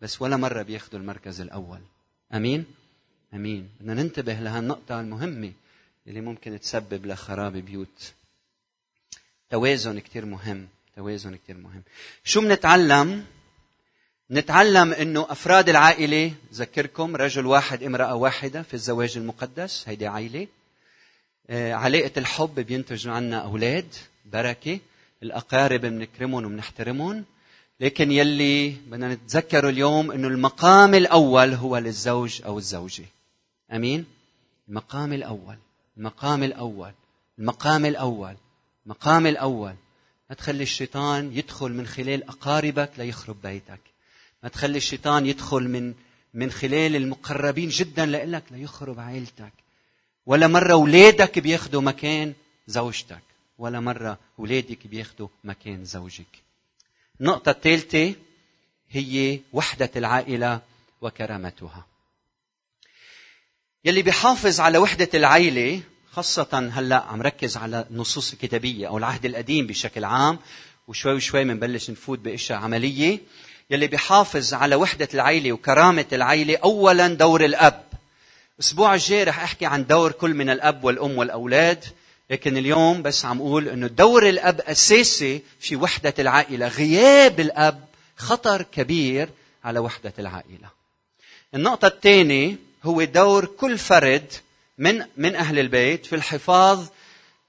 بس 0.00 0.22
ولا 0.22 0.36
مرة 0.36 0.62
بياخدوا 0.62 1.00
المركز 1.00 1.40
الأول. 1.40 1.80
أمين؟ 2.34 2.64
آمين. 3.34 3.68
بدنا 3.80 3.94
ننتبه 4.02 4.32
لهالنقطة 4.34 5.00
المهمة 5.00 5.52
اللي 6.06 6.20
ممكن 6.20 6.60
تسبب 6.60 7.06
لخراب 7.06 7.52
بيوت. 7.52 8.12
توازن 9.50 9.98
كثير 9.98 10.24
مهم. 10.24 10.68
توازن 10.96 11.36
كثير 11.36 11.56
مهم. 11.56 11.82
شو 12.24 12.40
بنتعلم؟ 12.40 13.24
نتعلم 14.30 14.92
إنه 14.92 15.26
أفراد 15.30 15.68
العائلة 15.68 16.32
ذكركم 16.54 17.16
رجل 17.16 17.46
واحد 17.46 17.82
امرأة 17.82 18.14
واحدة 18.14 18.62
في 18.62 18.74
الزواج 18.74 19.16
المقدس 19.16 19.88
هيدي 19.88 20.06
عائلة. 20.06 20.46
آه، 21.50 21.72
علاقة 21.72 22.12
الحب 22.16 22.54
بينتج 22.60 23.08
عنا 23.08 23.38
أولاد 23.38 23.94
بركة. 24.24 24.78
الأقارب 25.22 25.80
بنكرمهم 25.80 26.44
وبنحترمهم. 26.44 27.24
لكن 27.80 28.12
يلي 28.12 28.70
بدنا 28.70 29.14
نتذكره 29.14 29.68
اليوم 29.68 30.10
إنه 30.10 30.28
المقام 30.28 30.94
الأول 30.94 31.54
هو 31.54 31.76
للزوج 31.76 32.42
أو 32.44 32.58
الزوجة. 32.58 33.04
أمين؟ 33.72 34.04
المقام 34.68 35.12
الأول. 35.12 35.56
المقام 35.96 36.42
الأول. 36.42 36.92
المقام 37.38 37.86
الأول. 37.86 38.34
المقام 38.86 39.26
الأول. 39.26 39.74
ما 40.30 40.36
تخلي 40.36 40.62
الشيطان 40.62 41.32
يدخل 41.32 41.72
من 41.72 41.86
خلال 41.86 42.28
أقاربك 42.28 42.90
ليخرب 42.98 43.36
بيتك. 43.42 43.80
ما 44.42 44.48
تخلي 44.48 44.76
الشيطان 44.76 45.26
يدخل 45.26 45.68
من 45.68 45.94
من 46.34 46.50
خلال 46.50 46.96
المقربين 46.96 47.68
جدا 47.68 48.06
لك 48.06 48.42
ليخرب 48.50 49.00
عائلتك 49.00 49.52
ولا 50.26 50.46
مرة 50.46 50.72
أولادك 50.72 51.38
بياخدوا 51.38 51.82
مكان 51.82 52.34
زوجتك. 52.66 53.27
ولا 53.58 53.80
مرة 53.80 54.18
أولادك 54.38 54.86
بياخدوا 54.86 55.28
مكان 55.44 55.84
زوجك. 55.84 56.42
النقطة 57.20 57.50
الثالثة 57.50 58.14
هي 58.90 59.40
وحدة 59.52 59.90
العائلة 59.96 60.60
وكرامتها. 61.00 61.86
يلي 63.84 64.02
بيحافظ 64.02 64.60
على 64.60 64.78
وحدة 64.78 65.08
العيلة 65.14 65.80
خاصة 66.12 66.70
هلأ 66.72 67.02
عم 67.02 67.22
ركز 67.22 67.56
على 67.56 67.86
النصوص 67.90 68.32
الكتابية 68.32 68.88
أو 68.88 68.98
العهد 68.98 69.24
القديم 69.24 69.66
بشكل 69.66 70.04
عام 70.04 70.38
وشوي 70.88 71.20
شوي 71.20 71.44
بنبلش 71.44 71.90
نفوت 71.90 72.18
بأشياء 72.18 72.58
عملية 72.58 73.18
يلي 73.70 73.86
بيحافظ 73.86 74.54
على 74.54 74.74
وحدة 74.74 75.08
العيلة 75.14 75.52
وكرامة 75.52 76.06
العيلة. 76.12 76.56
أولا 76.56 77.08
دور 77.08 77.44
الأب. 77.44 77.88
الأسبوع 78.54 78.94
الجاي 78.94 79.24
رح 79.24 79.40
أحكي 79.42 79.66
عن 79.66 79.86
دور 79.86 80.12
كل 80.12 80.34
من 80.34 80.50
الأب 80.50 80.84
والأم 80.84 81.18
والأولاد. 81.18 81.84
لكن 82.30 82.56
اليوم 82.56 83.02
بس 83.02 83.24
عم 83.24 83.40
أقول 83.40 83.68
أنه 83.68 83.86
دور 83.86 84.28
الأب 84.28 84.60
أساسي 84.60 85.42
في 85.60 85.76
وحدة 85.76 86.14
العائلة. 86.18 86.68
غياب 86.68 87.40
الأب 87.40 87.84
خطر 88.16 88.62
كبير 88.62 89.28
على 89.64 89.78
وحدة 89.78 90.12
العائلة. 90.18 90.70
النقطة 91.54 91.86
الثانية 91.88 92.56
هو 92.84 93.04
دور 93.04 93.44
كل 93.44 93.78
فرد 93.78 94.32
من 94.78 95.04
من 95.16 95.36
أهل 95.36 95.58
البيت 95.58 96.06
في 96.06 96.16
الحفاظ 96.16 96.86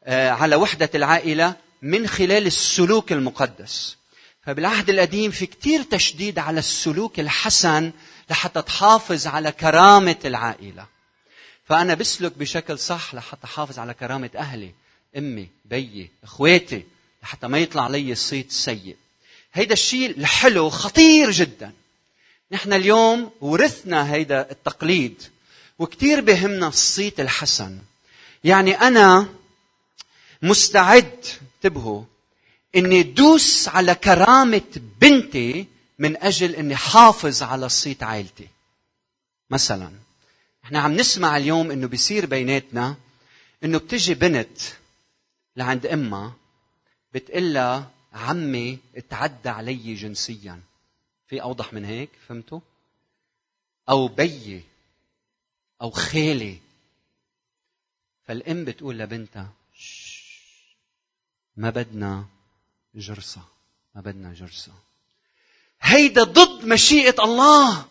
آه، 0.04 0.30
على 0.30 0.56
وحدة 0.56 0.89
العائلة 0.96 1.56
من 1.82 2.08
خلال 2.08 2.48
السلوك 2.48 3.12
المقدس. 3.12 3.98
فبالعهد 4.46 4.89
القديم 4.89 5.32
في 5.32 5.46
كثير 5.46 5.82
تشديد 5.82 6.39
على 6.39 6.60
السلوك 6.60 7.20
الحسن 7.20 7.92
لحتى 8.30 8.62
تحافظ 8.62 9.28
على 9.28 9.52
كرامة 9.52 10.15
العائلة. 10.26 10.86
فأنا 11.69 11.93
بسلك 11.93 12.38
بشكل 12.38 12.79
صح 12.79 13.15
لحتى 13.15 13.45
أحافظ 13.45 13.79
على 13.79 13.93
كرامة 13.93 14.29
أهلي 14.36 14.71
أمي 15.17 15.49
بيي 15.65 16.10
إخواتي 16.23 16.84
لحتى 17.23 17.47
ما 17.47 17.60
يطلع 17.60 17.88
لي 17.88 18.15
صيت 18.15 18.51
سيء 18.51 18.95
هيدا 19.53 19.73
الشيء 19.73 20.17
الحلو 20.17 20.69
خطير 20.69 21.32
جدا. 21.32 21.71
نحن 22.51 22.73
اليوم 22.73 23.32
ورثنا 23.41 24.13
هيدا 24.13 24.51
التقليد 24.51 25.23
وكتير 25.79 26.21
بهمنا 26.21 26.67
الصيت 26.67 27.19
الحسن. 27.19 27.79
يعني 28.43 28.82
أنا 28.82 29.29
مستعد 30.41 31.25
انتبهوا 31.55 32.03
إني 32.75 33.03
دوس 33.03 33.67
على 33.67 33.95
كرامة 33.95 34.82
بنتي 35.01 35.65
من 35.99 36.23
أجل 36.23 36.55
إني 36.55 36.75
حافظ 36.75 37.43
على 37.43 37.69
صيت 37.69 38.03
عائلتي. 38.03 38.47
مثلا 39.49 39.91
إحنا 40.69 40.79
عم 40.79 40.93
نسمع 40.93 41.38
اليوم 41.38 41.71
إنه 41.71 41.88
بيصير 41.88 42.25
بيناتنا 42.25 42.95
إنه 43.63 43.77
بتجي 43.77 44.13
بنت 44.13 44.58
لعند 45.55 45.86
أمها 45.86 46.34
بتقلها 47.13 47.91
عمي 48.13 48.79
اتعدى 48.95 49.49
علي 49.49 49.93
جنسيا. 49.93 50.62
في 51.27 51.41
أوضح 51.41 51.73
من 51.73 51.86
هيك؟ 51.86 52.10
فهمتوا؟ 52.27 52.60
أو 53.89 54.08
بيي 54.08 54.63
أو 55.82 55.89
خالي. 55.89 56.58
فالأم 58.27 58.65
بتقول 58.65 58.99
لبنتها 58.99 59.49
ما 61.58 61.69
بدنا 61.69 62.25
جرصة 62.95 63.41
ما 63.95 64.01
بدنا 64.01 64.34
جرصة 64.34 64.73
هيدا 65.82 66.23
ضد 66.23 66.65
مشيئة 66.65 67.23
الله 67.23 67.86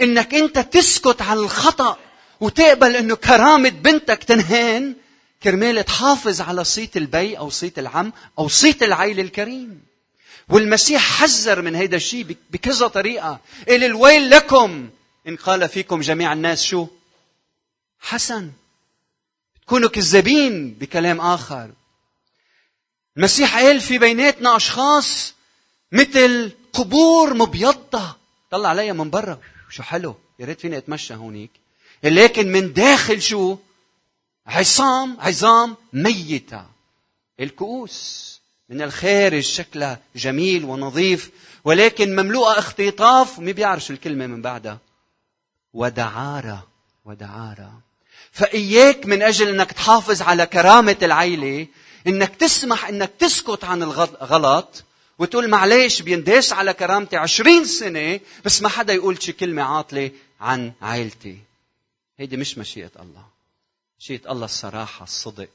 إنك 0.00 0.34
أنت 0.34 0.58
تسكت 0.58 1.22
على 1.22 1.40
الخطأ. 1.40 2.09
وتقبل 2.40 2.96
إنه 2.96 3.16
كرامة 3.16 3.68
بنتك 3.68 4.24
تنهان 4.24 4.94
كرمال 5.42 5.84
تحافظ 5.84 6.40
على 6.40 6.64
صيت 6.64 6.96
البي 6.96 7.38
أو 7.38 7.50
صيت 7.50 7.78
العم 7.78 8.12
أو 8.38 8.48
صيت 8.48 8.82
العيلة 8.82 9.20
الكريمة. 9.20 9.82
والمسيح 10.48 11.02
حذر 11.02 11.62
من 11.62 11.74
هيدا 11.74 11.96
الشيء 11.96 12.36
بكذا 12.50 12.86
طريقة. 12.86 13.40
قال 13.68 13.84
الويل 13.84 14.30
لكم. 14.30 14.90
إن 15.28 15.36
قال 15.36 15.68
فيكم 15.68 16.00
جميع 16.00 16.32
الناس 16.32 16.62
شو؟ 16.62 16.86
حسن. 18.00 18.50
تكونوا 19.62 19.88
كذابين 19.88 20.74
بكلام 20.74 21.20
آخر. 21.20 21.70
المسيح 23.16 23.58
قال 23.58 23.80
في 23.80 23.98
بيناتنا 23.98 24.56
أشخاص 24.56 25.34
مثل 25.92 26.52
قبور 26.72 27.34
مبيضة. 27.34 28.16
طلع 28.50 28.68
عليها 28.68 28.92
من 28.92 29.10
برا. 29.10 29.40
شو 29.70 29.82
حلو؟ 29.82 30.14
يا 30.38 30.46
ريت 30.46 30.60
فيني 30.60 30.78
أتمشى 30.78 31.14
هونيك. 31.14 31.59
لكن 32.02 32.52
من 32.52 32.72
داخل 32.72 33.22
شو؟ 33.22 33.56
عصام 34.46 35.16
عظام 35.20 35.76
ميتة. 35.92 36.64
الكؤوس 37.40 38.30
من 38.68 38.82
الخارج 38.82 39.40
شكلها 39.42 40.00
جميل 40.16 40.64
ونظيف 40.64 41.30
ولكن 41.64 42.16
مملوءة 42.16 42.58
اختطاف 42.58 43.38
ومي 43.38 43.52
بيعرف 43.52 43.84
شو 43.84 43.92
الكلمة 43.92 44.26
من 44.26 44.42
بعدها. 44.42 44.78
ودعارة 45.74 46.66
ودعارة. 47.04 47.80
فإياك 48.32 49.06
من 49.06 49.22
أجل 49.22 49.48
أنك 49.48 49.72
تحافظ 49.72 50.22
على 50.22 50.46
كرامة 50.46 50.96
العيلة 51.02 51.66
أنك 52.06 52.36
تسمح 52.36 52.88
أنك 52.88 53.10
تسكت 53.18 53.64
عن 53.64 53.82
الغلط 53.82 54.84
وتقول 55.18 55.48
معلش 55.48 56.02
بينداس 56.02 56.52
على 56.52 56.72
كرامتي 56.72 57.16
عشرين 57.16 57.64
سنة 57.64 58.20
بس 58.44 58.62
ما 58.62 58.68
حدا 58.68 58.92
يقول 58.92 59.22
شي 59.22 59.32
كلمة 59.32 59.62
عاطلة 59.62 60.10
عن 60.40 60.72
عائلتي 60.82 61.38
هيدي 62.20 62.36
مش 62.36 62.58
مشيئة 62.58 62.90
الله. 63.00 63.26
مشيئة 64.00 64.32
الله 64.32 64.44
الصراحة 64.44 65.04
الصدق. 65.04 65.48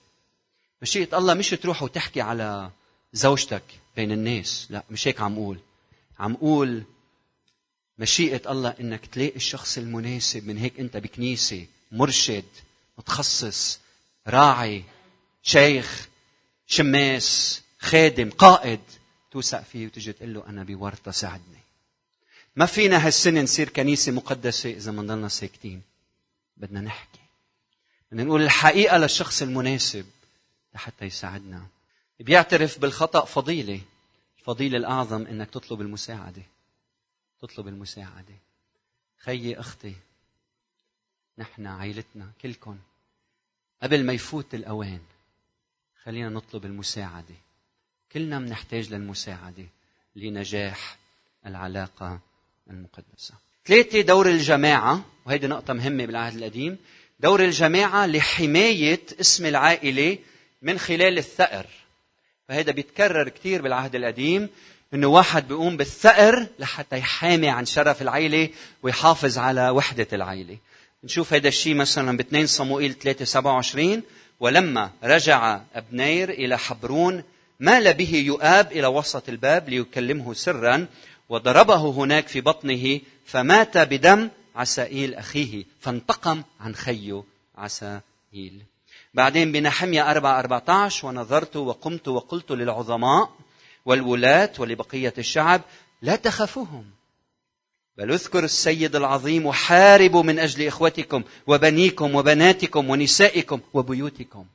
مشيئة 0.81 1.17
الله 1.17 1.33
مش 1.33 1.49
تروح 1.49 1.83
وتحكي 1.83 2.21
على 2.21 2.71
زوجتك 3.13 3.63
بين 3.95 4.11
الناس. 4.11 4.67
لا 4.69 4.83
مش 4.89 5.07
هيك 5.07 5.21
عم 5.21 5.35
قول. 5.35 5.59
عم 6.19 6.35
قول 6.35 6.83
مشيئة 7.97 8.51
الله 8.51 8.75
إنك 8.79 9.05
تلاقي 9.05 9.35
الشخص 9.35 9.77
المناسب 9.77 10.47
من 10.47 10.57
هيك 10.57 10.79
أنت 10.79 10.97
بكنيسة 10.97 11.65
مرشد 11.91 12.45
متخصص 12.97 13.79
راعي 14.27 14.83
شيخ 15.43 16.07
شماس 16.67 17.61
خادم 17.79 18.29
قائد. 18.29 18.79
توثق 19.31 19.63
فيه 19.63 19.85
وتجي 19.85 20.13
تقول 20.13 20.33
له 20.33 20.47
أنا 20.47 20.63
بورطة 20.63 21.11
ساعدني. 21.11 21.59
ما 22.55 22.65
فينا 22.65 23.07
هالسنة 23.07 23.41
نصير 23.41 23.69
كنيسة 23.69 24.11
مقدسة 24.11 24.69
إذا 24.69 24.91
ما 24.91 25.01
ضلنا 25.01 25.27
ساكتين. 25.27 25.94
بدنا 26.57 26.81
نحكي. 26.81 27.19
بدنا 28.11 28.23
نقول 28.23 28.41
الحقيقة 28.41 28.97
للشخص 28.97 29.41
المناسب 29.41 30.05
لحتى 30.75 31.05
يساعدنا. 31.05 31.65
بيعترف 32.19 32.79
بالخطأ 32.79 33.25
فضيلة. 33.25 33.81
الفضيلة 34.39 34.77
الأعظم 34.77 35.27
إنك 35.27 35.49
تطلب 35.49 35.81
المساعدة. 35.81 36.43
تطلب 37.41 37.67
المساعدة. 37.67 38.35
خيي 39.17 39.59
أختي 39.59 39.95
نحن 41.37 41.67
عائلتنا 41.67 42.31
كلكم 42.41 42.77
قبل 43.83 44.05
ما 44.05 44.13
يفوت 44.13 44.55
الأوان 44.55 45.01
خلينا 46.03 46.29
نطلب 46.29 46.65
المساعدة. 46.65 47.35
كلنا 48.11 48.39
بنحتاج 48.39 48.93
للمساعدة 48.93 49.65
لنجاح 50.15 50.97
العلاقة 51.45 52.19
المقدسة. 52.69 53.33
ثلاثة 53.65 54.01
دور 54.01 54.29
الجماعة. 54.29 55.05
وهيدي 55.25 55.47
نقطة 55.47 55.73
مهمة 55.73 56.05
بالعهد 56.05 56.35
القديم. 56.35 56.77
دور 57.19 57.43
الجماعة 57.43 58.05
لحماية 58.05 59.01
اسم 59.21 59.45
العائلة 59.45 60.17
من 60.61 60.79
خلال 60.79 61.17
الثأر. 61.17 61.65
فهذا 62.47 62.71
بيتكرر 62.71 63.29
كثير 63.29 63.61
بالعهد 63.61 63.95
القديم 63.95 64.49
إنه 64.93 65.07
واحد 65.07 65.47
بيقوم 65.47 65.77
بالثأر 65.77 66.47
لحتى 66.59 66.97
يحامي 66.97 67.49
عن 67.49 67.65
شرف 67.65 68.01
العيلة 68.01 68.49
ويحافظ 68.83 69.37
على 69.37 69.69
وحدة 69.69 70.07
العيلة. 70.13 70.57
نشوف 71.03 71.33
هذا 71.33 71.47
الشيء 71.47 71.75
مثلا 71.75 72.17
ب 72.17 72.19
2 72.19 72.47
صموئيل 72.47 72.93
3 72.93 73.25
27 73.25 74.03
ولما 74.39 74.91
رجع 75.03 75.59
أبنير 75.75 76.29
إلى 76.29 76.57
حبرون 76.57 77.23
مال 77.59 77.93
به 77.93 78.15
يؤاب 78.15 78.71
إلى 78.71 78.87
وسط 78.87 79.29
الباب 79.29 79.69
ليكلمه 79.69 80.33
سرا 80.33 80.87
وضربه 81.29 81.75
هناك 81.75 82.27
في 82.27 82.41
بطنه 82.41 82.99
فمات 83.25 83.77
بدم 83.77 84.29
عسائيل 84.55 85.15
أخيه 85.15 85.65
فانتقم 85.79 86.43
عن 86.59 86.75
خيه 86.75 87.23
عسائيل. 87.57 88.61
بعدين 89.13 89.51
بنحمية 89.51 90.11
أربعة 90.11 90.39
أربعة 90.39 90.63
عشر 90.69 91.07
ونظرت 91.07 91.55
وقمت 91.55 92.07
وقلت 92.07 92.51
للعظماء 92.51 93.35
والولاة 93.85 94.51
ولبقية 94.59 95.13
الشعب 95.17 95.61
لا 96.01 96.15
تخافوهم 96.15 96.85
بل 97.97 98.11
اذكر 98.11 98.43
السيد 98.43 98.95
العظيم 98.95 99.45
وحاربوا 99.45 100.23
من 100.23 100.39
أجل 100.39 100.67
إخوتكم 100.67 101.23
وبنيكم 101.47 102.15
وبناتكم 102.15 102.89
ونسائكم 102.89 103.59
وبيوتكم. 103.73 104.45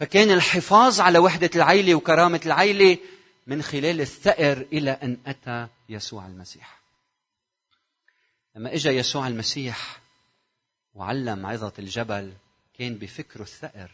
فكان 0.00 0.30
الحفاظ 0.30 1.00
على 1.00 1.18
وحدة 1.18 1.50
العيلة 1.56 1.94
وكرامة 1.94 2.40
العيلة 2.46 2.98
من 3.46 3.62
خلال 3.62 4.00
الثأر 4.00 4.66
إلى 4.72 4.90
أن 4.90 5.16
أتى 5.26 5.66
يسوع 5.88 6.26
المسيح. 6.26 6.81
لما 8.56 8.74
إجا 8.74 8.90
يسوع 8.90 9.28
المسيح 9.28 10.00
وعلم 10.94 11.46
عظة 11.46 11.72
الجبل 11.78 12.32
كان 12.78 12.94
بفكره 12.94 13.42
الثأر 13.42 13.90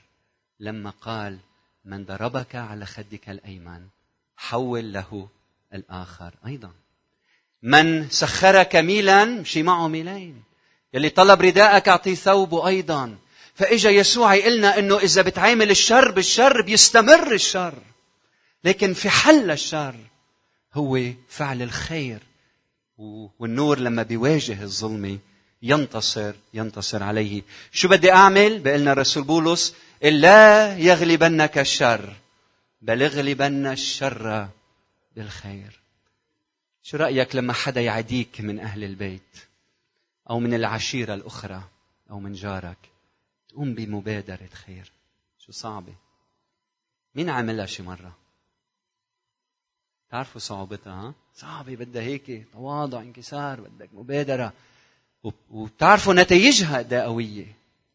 لما 0.61 0.91
قال 0.91 1.39
من 1.85 2.05
ضربك 2.05 2.55
على 2.55 2.87
خدك 2.87 3.29
الأيمن 3.29 3.87
حول 4.37 4.93
له 4.93 5.29
الآخر. 5.75 6.35
أيضا. 6.47 6.73
من 7.63 8.11
سخرك 8.11 8.77
ميلا 8.77 9.25
مشي 9.25 9.63
معه 9.63 9.89
ميلين. 9.89 10.43
يلي 10.95 11.11
طلب 11.11 11.43
رداءك 11.43 11.89
أعطيه 11.89 12.15
ثوبه. 12.15 12.67
أيضا. 12.67 13.19
فإجا 13.55 13.91
يسوع 13.91 14.35
يقلنا 14.35 14.79
أنه 14.79 14.99
إذا 14.99 15.23
بتعامل 15.23 15.71
الشر 15.71 16.11
بالشر 16.11 16.63
بيستمر 16.63 17.33
الشر. 17.33 17.79
لكن 18.65 18.95
في 18.95 19.11
حل 19.11 19.51
الشر 19.51 19.97
هو 20.75 21.01
فعل 21.29 21.63
الخير. 21.63 22.28
والنور 22.99 23.79
لما 23.79 24.03
بيواجه 24.03 24.63
الظلمة 24.63 25.19
ينتصر 25.63 26.35
ينتصر 26.55 27.03
عليه. 27.03 27.43
شو 27.73 27.89
بدي 27.89 28.13
أعمل؟ 28.13 28.59
بقلنا 28.59 28.93
الرسول 28.93 29.25
بولس 29.25 29.75
لا 30.03 30.77
يغلبنك 30.79 31.59
الشر. 31.59 32.13
بل 32.83 33.03
اغلبن 33.03 33.67
الشر 33.67 34.49
بالخير. 35.17 35.81
شو 36.83 36.97
رأيك 36.97 37.37
لما 37.37 37.53
حدا 37.53 37.81
يعديك 37.81 38.41
من 38.41 38.61
أهل 38.61 38.85
البيت؟ 38.85 39.37
أو 40.31 40.41
من 40.41 40.55
العشيرة 40.55 41.15
الأخرى 41.15 41.63
أو 42.11 42.21
من 42.21 42.33
جارك 42.33 42.79
تقوم 43.49 43.75
بمبادرة 43.75 44.49
خير. 44.67 44.93
شو 45.39 45.53
صعبة. 45.53 45.95
مين 47.15 47.31
عملها 47.31 47.67
شي 47.67 47.83
مرة؟ 47.83 48.17
تعرفوا 50.11 50.41
صعوبتها 50.41 50.93
ها؟ 50.93 51.15
صعبة 51.35 51.77
بدها 51.77 52.03
هيك 52.03 52.47
تواضع 52.53 53.01
انكسار 53.01 53.61
بدك 53.61 53.89
مبادرة. 53.95 54.53
وبتعرفوا 55.51 56.15
نتائجها 56.15 56.79
قد 56.79 56.95
قوية؟ 56.95 57.47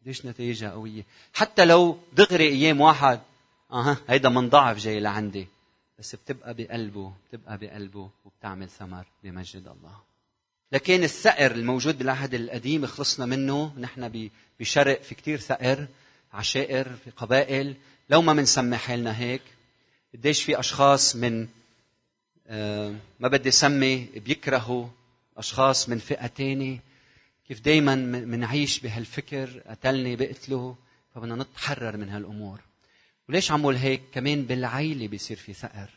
ليش 0.06 0.26
نتائجها 0.26 0.70
قوية؟ 0.70 1.02
حتى 1.32 1.64
لو 1.64 1.98
دغري 2.12 2.48
أيام 2.48 2.80
واحد 2.80 3.20
أها 3.72 3.96
هيدا 4.08 4.28
من 4.28 4.48
ضعف 4.48 4.78
جاي 4.78 5.00
لعندي. 5.00 5.46
بس 5.98 6.14
بتبقى 6.14 6.54
بقلبه 6.54 7.12
بتبقى 7.28 7.58
بقلبه 7.58 8.10
وبتعمل 8.24 8.68
ثمر 8.68 9.04
بمجد 9.22 9.66
الله. 9.66 9.96
لكن 10.72 11.02
الثأر 11.02 11.50
الموجود 11.50 11.98
بالعهد 11.98 12.34
القديم 12.34 12.86
خلصنا 12.86 13.26
منه. 13.26 13.72
نحن 13.78 14.30
بشرق 14.60 15.02
في 15.02 15.14
كتير 15.14 15.38
ثأر 15.38 15.86
عشائر 16.32 16.96
في 17.04 17.10
قبائل. 17.10 17.76
لو 18.10 18.22
ما 18.22 18.32
بنسمي 18.32 18.76
حالنا 18.76 19.18
هيك 19.18 19.42
قديش 20.14 20.42
في 20.42 20.58
أشخاص 20.60 21.16
من 21.16 21.48
ما 23.20 23.28
بدي 23.28 23.50
سمي 23.50 24.04
بيكرهوا 24.04 24.88
أشخاص 25.36 25.88
من 25.88 25.98
فئة 25.98 26.26
تانية. 26.26 26.80
كيف 27.48 27.60
دائما 27.60 27.94
منعيش 27.94 28.80
بهالفكر 28.80 29.60
قتلني 29.66 30.16
بقتله 30.16 30.76
فبدنا 31.14 31.34
نتحرر 31.34 31.96
من 31.96 32.08
هالأمور. 32.08 32.60
وليش 33.28 33.50
عمول 33.50 33.76
هيك؟ 33.76 34.02
كمان 34.12 34.42
بالعيلة 34.42 35.08
بيصير 35.08 35.36
في 35.36 35.52
ثأر. 35.52 35.90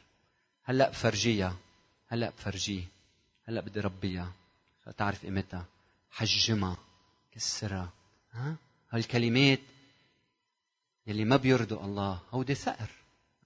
هلأ 0.64 0.90
بفرجيها 0.90 1.58
هلأ 2.08 2.30
بفرجيه 2.30 2.84
هلأ 3.48 3.62
بدي 3.62 3.80
ربيها. 3.80 4.32
تعرف 4.98 5.26
قيمتها؟ 5.26 5.66
حجمها 6.12 6.78
كسرها. 7.32 7.90
ها؟ 8.32 8.56
هالكلمات 8.92 9.60
يلي 11.08 11.26
ما 11.26 11.36
بيرضوا 11.36 11.86
الله 11.86 12.20
هودي 12.32 12.56
ثأر 12.56 12.90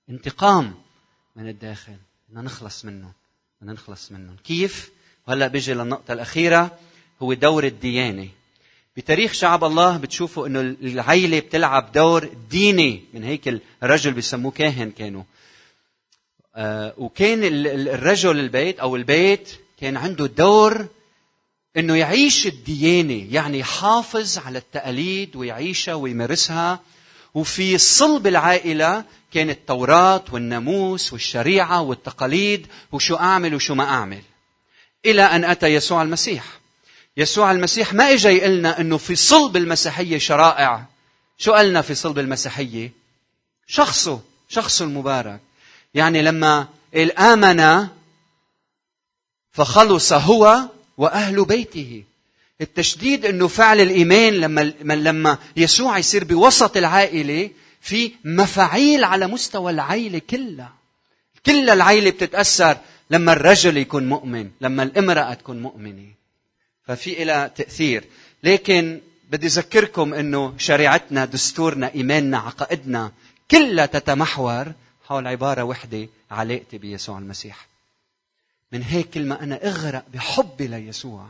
انتقام 0.10 0.76
من 1.36 1.50
الداخل. 1.50 1.98
بدنا 2.32 2.42
نخلص 2.44 2.86
منه 2.86 3.12
بدنا 3.62 3.74
نخلص 3.74 4.12
منهم. 4.12 4.36
كيف؟ 4.44 4.90
وهلأ 5.28 5.48
بيجي 5.48 5.74
للنقطة 5.74 6.12
الأخيرة 6.12 6.80
هو 7.22 7.34
دور 7.34 7.64
الديانة. 7.64 8.28
بتاريخ 8.98 9.34
شعب 9.34 9.64
الله 9.64 9.98
بتشوفوا 9.98 10.48
إنه 10.48 10.60
العيلة 10.60 11.40
بتلعب 11.40 11.92
دور 11.92 12.30
ديني 12.50 13.04
من 13.14 13.24
هيك 13.24 13.62
الرجل 13.84 14.12
بيسموه 14.12 14.52
كاهن 14.52 14.92
كانوا. 14.92 15.24
آه 16.56 16.94
وكان 16.98 17.40
الرجل 17.88 18.40
البيت 18.40 18.80
أو 18.80 18.96
البيت 18.96 19.50
كان 19.80 19.98
عنده 19.98 20.26
دور 20.26 20.88
إنه 21.78 21.96
يعيش 21.96 22.48
الديانة 22.48 23.28
يعني 23.34 23.60
يحافظ 23.60 24.38
على 24.38 24.58
التقاليد 24.58 25.36
ويعيشها 25.36 25.94
ويمارسها 25.94 26.80
وفي 27.34 27.78
صلب 27.78 28.28
العائلة 28.28 29.06
كانت 29.34 29.58
التوراة 29.58 30.24
والناموس 30.32 31.14
والشريعة 31.14 31.82
والتقاليد 31.82 32.68
وشو 32.92 33.16
أعمل 33.16 33.56
وشو 33.56 33.76
ما 33.76 33.84
أعمل. 33.84 34.22
إلى 35.06 35.22
أن 35.22 35.44
أتى 35.44 35.68
يسوع 35.68 36.02
المسيح. 36.02 36.46
يسوع 37.18 37.52
المسيح 37.52 37.94
ما 37.94 38.14
اجى 38.14 38.28
يقلنا 38.28 38.82
إنه 38.82 38.98
في 38.98 39.16
صلب 39.16 39.58
المسيحية 39.58 40.18
شرائع. 40.18 40.86
شو 41.38 41.54
قالنا 41.54 41.82
في 41.82 41.96
صلب 41.96 42.20
المسيحية؟ 42.20 42.92
شخصه 43.68 44.22
شخصه 44.50 44.86
المبارك. 44.86 45.40
يعني 45.94 46.22
لما 46.22 46.68
قال 46.94 47.20
آمن 47.20 47.88
فخلص 49.52 50.14
هو 50.14 50.62
وأهل 50.98 51.46
بيته. 51.46 52.04
التشديد 52.62 53.26
إنه 53.26 53.48
فعل 53.48 53.80
الإيمان 53.82 54.34
لما 54.34 54.94
لما 54.94 55.38
يسوع 55.58 55.98
يصير 55.98 56.24
بوسط 56.24 56.78
العائلة 56.78 57.50
في 57.82 58.12
مفاعيل 58.26 59.04
على 59.04 59.28
مستوى 59.28 59.72
العائله 59.72 60.20
كلها. 60.20 60.74
كل 61.46 61.70
العائله 61.70 62.10
بتتأثر 62.10 62.78
لما 63.10 63.34
الرجل 63.34 63.78
يكون 63.78 64.10
مؤمن 64.10 64.50
لما 64.62 64.84
الامرأة 64.84 65.34
تكون 65.34 65.62
مؤمنة. 65.62 66.08
ففي 66.88 67.24
لها 67.24 67.48
تأثير. 67.48 68.04
لكن 68.44 69.02
بدي 69.32 69.48
أذكركم 69.48 70.14
إنه 70.14 70.54
شريعتنا 70.58 71.26
دستورنا 71.26 71.94
إيماننا 71.96 72.38
عقائدنا 72.38 73.12
كلها 73.52 73.86
تتمحور 73.86 74.72
حول 75.08 75.28
عبارة 75.28 75.64
وحدة 75.64 76.08
علاقتي 76.32 76.78
بيسوع 76.78 77.18
المسيح. 77.18 77.68
من 78.72 78.84
هيك 78.84 79.10
كل 79.10 79.26
ما 79.26 79.44
أنا 79.44 79.68
أغرق 79.68 80.06
بحبي 80.14 80.68
ليسوع 80.68 81.26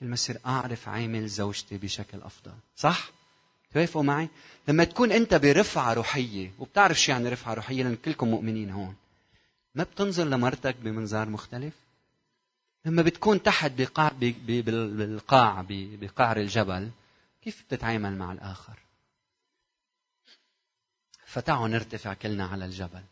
كل 0.00 0.06
ما 0.06 0.14
اصير 0.14 0.38
أعرف 0.46 0.88
عامل 0.88 1.28
زوجتي 1.28 1.76
بشكل 1.76 2.22
أفضل. 2.22 2.52
صح؟ 2.76 3.10
توافقوا 3.72 4.02
معي؟ 4.02 4.28
لما 4.68 4.84
تكون 4.84 5.12
أنت 5.12 5.34
برفعة 5.34 5.92
روحية 5.92 6.52
وبتعرف 6.58 7.00
شو 7.00 7.12
يعني 7.12 7.28
رفعة 7.28 7.54
روحية 7.54 7.82
لأن 7.82 7.96
كلكم 7.96 8.28
مؤمنين 8.28 8.70
هون 8.70 8.94
ما 9.74 9.84
بتنظر 9.84 10.24
لمرتك 10.24 10.76
بمنظار 10.76 11.28
مختلف؟ 11.28 11.74
لما 12.84 13.02
بتكون 13.02 13.42
تحت 13.42 13.70
بقاع 13.70 14.12
بالقاع 14.18 15.64
بقعر 15.68 16.36
الجبل 16.36 16.90
كيف 17.42 17.62
بتتعامل 17.62 18.18
مع 18.18 18.32
الآخر؟ 18.32 18.78
فتعوا 21.26 21.68
نرتفع 21.68 22.14
كلنا 22.14 22.46
على 22.46 22.64
الجبل. 22.64 23.02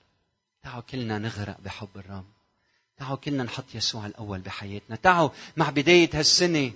تعوا 0.62 0.80
كلنا 0.80 1.18
نغرق 1.18 1.60
بحب 1.60 1.88
الرب. 1.96 2.37
تعوا 2.98 3.16
كلنا 3.16 3.44
نحط 3.44 3.64
يسوع 3.74 4.06
الأول 4.06 4.38
بحياتنا. 4.38 4.96
تعوا 4.96 5.30
مع 5.56 5.70
بداية 5.70 6.10
هالسنة 6.14 6.72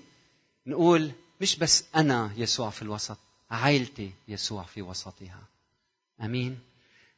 نقول 0.66 1.12
مش 1.40 1.56
بس 1.56 1.84
أنا 1.96 2.30
يسوع 2.36 2.70
في 2.70 2.82
الوسط 2.82 3.18
عائلتي 3.50 4.10
يسوع 4.28 4.62
في 4.62 4.82
وسطها. 4.82 5.42
أمين. 6.20 6.58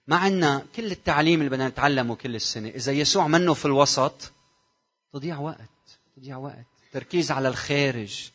ما 0.06 0.16
عنا 0.16 0.66
كل 0.76 0.90
التعليم 0.92 1.40
اللي 1.40 1.50
بدنا 1.50 1.68
نتعلمه 1.68 2.14
كل 2.14 2.34
السنة 2.34 2.68
إذا 2.68 2.92
يسوع 2.92 3.26
منه 3.26 3.54
في 3.54 3.64
الوسط 3.64 4.32
تضيع 5.12 5.38
وقت 5.38 5.58
تضيع 6.16 6.36
وقت. 6.36 6.66
تركيز 6.92 7.30
على 7.30 7.48
الخارج. 7.48 8.30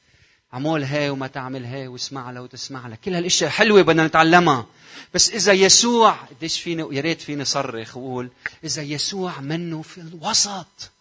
عمول 0.54 0.84
هاي 0.84 1.10
وما 1.10 1.28
تعمل 1.28 1.66
هاي 1.66 1.88
واسمع 1.88 2.32
لها 2.32 2.42
وتسمع 2.42 2.88
لها 2.88 2.96
كل 2.96 3.14
هالأشياء 3.14 3.50
حلوة 3.50 3.82
بدنا 3.82 4.08
نتعلمها. 4.08 4.66
بس 5.14 5.30
إذا 5.30 5.54
يسوع 5.54 6.12
قديش 6.12 6.62
فيني 6.62 6.84
ويا 6.84 7.02
ريت 7.02 7.22
فيني 7.22 7.46
صرخ 7.46 7.98
وأقول 7.98 8.30
إذا 8.64 8.82
يسوع 8.82 9.42
منه 9.42 9.82
في 9.82 10.02
الوسط 10.02 10.92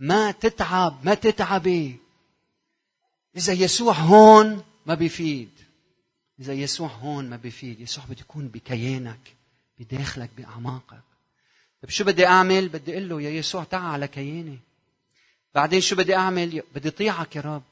ما 0.00 0.30
تتعب 0.30 0.98
ما 1.04 1.14
تتعبي. 1.14 1.96
إذا 3.36 3.52
يسوع 3.52 3.94
هون 3.94 4.62
ما 4.86 4.94
بيفيد. 4.94 5.50
إذا 6.40 6.52
يسوع 6.52 6.88
هون 6.88 7.30
ما 7.30 7.36
بيفيد. 7.36 7.80
يسوع 7.80 8.04
بده 8.04 8.20
يكون 8.20 8.48
بكيانك 8.48 9.34
بداخلك 9.78 10.30
بأعماقك. 10.36 11.02
طيب 11.82 11.90
شو 11.90 12.04
بدي 12.04 12.26
أعمل؟ 12.26 12.68
بدي 12.68 12.92
أقول 12.92 13.08
له 13.08 13.22
يا 13.22 13.30
يسوع 13.30 13.64
تعال 13.64 13.84
على 13.84 14.08
كياني. 14.08 14.58
بعدين 15.54 15.80
شو 15.80 15.96
بدي 15.96 16.16
أعمل؟ 16.16 16.62
بدي 16.74 16.88
أطيعك 16.88 17.36
يا 17.36 17.40
رب. 17.40 17.62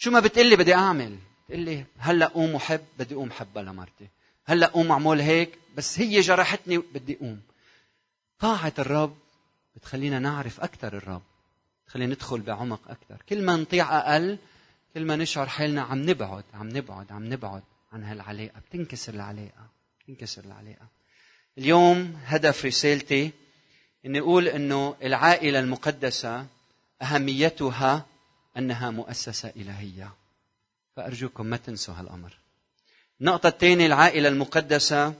شو 0.00 0.10
ما 0.10 0.20
بتقلي 0.20 0.56
بدي 0.56 0.74
أعمل؟ 0.74 1.18
تقول 1.48 1.60
لي 1.60 1.84
هلا 1.98 2.26
قوم 2.26 2.54
وحب 2.54 2.84
بدي 2.98 3.14
قوم 3.14 3.30
حبها 3.30 3.62
لمرتي 3.62 4.08
هلا 4.44 4.66
قوم 4.66 4.90
اعمل 4.90 5.20
هيك 5.20 5.58
بس 5.76 5.98
هي 5.98 6.20
جرحتني 6.20 6.78
بدي 6.78 7.14
قوم. 7.14 7.40
طاعة 8.38 8.72
الرب 8.78 9.16
بتخلينا 9.76 10.18
نعرف 10.18 10.60
أكثر 10.60 10.96
الرب 10.96 11.22
بتخلينا 11.84 12.14
ندخل 12.14 12.40
بعمق 12.40 12.80
أكثر 12.90 13.22
كل 13.28 13.42
ما 13.42 13.56
نطيع 13.56 13.98
أقل 13.98 14.38
كل 14.94 15.04
ما 15.04 15.16
نشعر 15.16 15.46
حالنا 15.46 15.82
عم 15.82 16.10
نبعد 16.10 16.44
عم 16.54 16.68
نبعد 16.68 17.12
عم 17.12 17.32
نبعد 17.32 17.62
عن 17.92 18.04
هالعلاقة. 18.04 18.60
بتنكسر 18.70 19.14
العلاقة 19.14 19.66
بتنكسر 20.04 20.44
العلاقة. 20.44 20.86
اليوم 21.58 22.18
هدف 22.24 22.64
رسالتي 22.64 23.30
إني 24.06 24.20
أقول 24.20 24.48
إنه 24.48 24.96
العائلة 25.02 25.60
المقدسة 25.60 26.46
أهميتها 27.02 28.06
أنها 28.58 28.90
مؤسسة 28.90 29.52
إلهية. 29.56 30.14
فأرجوكم 30.96 31.46
ما 31.46 31.56
تنسوا 31.56 31.94
هالأمر. 31.94 32.38
النقطة 33.20 33.46
الثانية 33.48 33.86
العائلة 33.86 34.28
المقدسة 34.28 35.14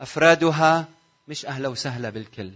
أفرادها 0.00 0.88
مش 1.28 1.46
أهلا 1.46 1.68
وسهلا 1.68 2.10
بالكل. 2.10 2.50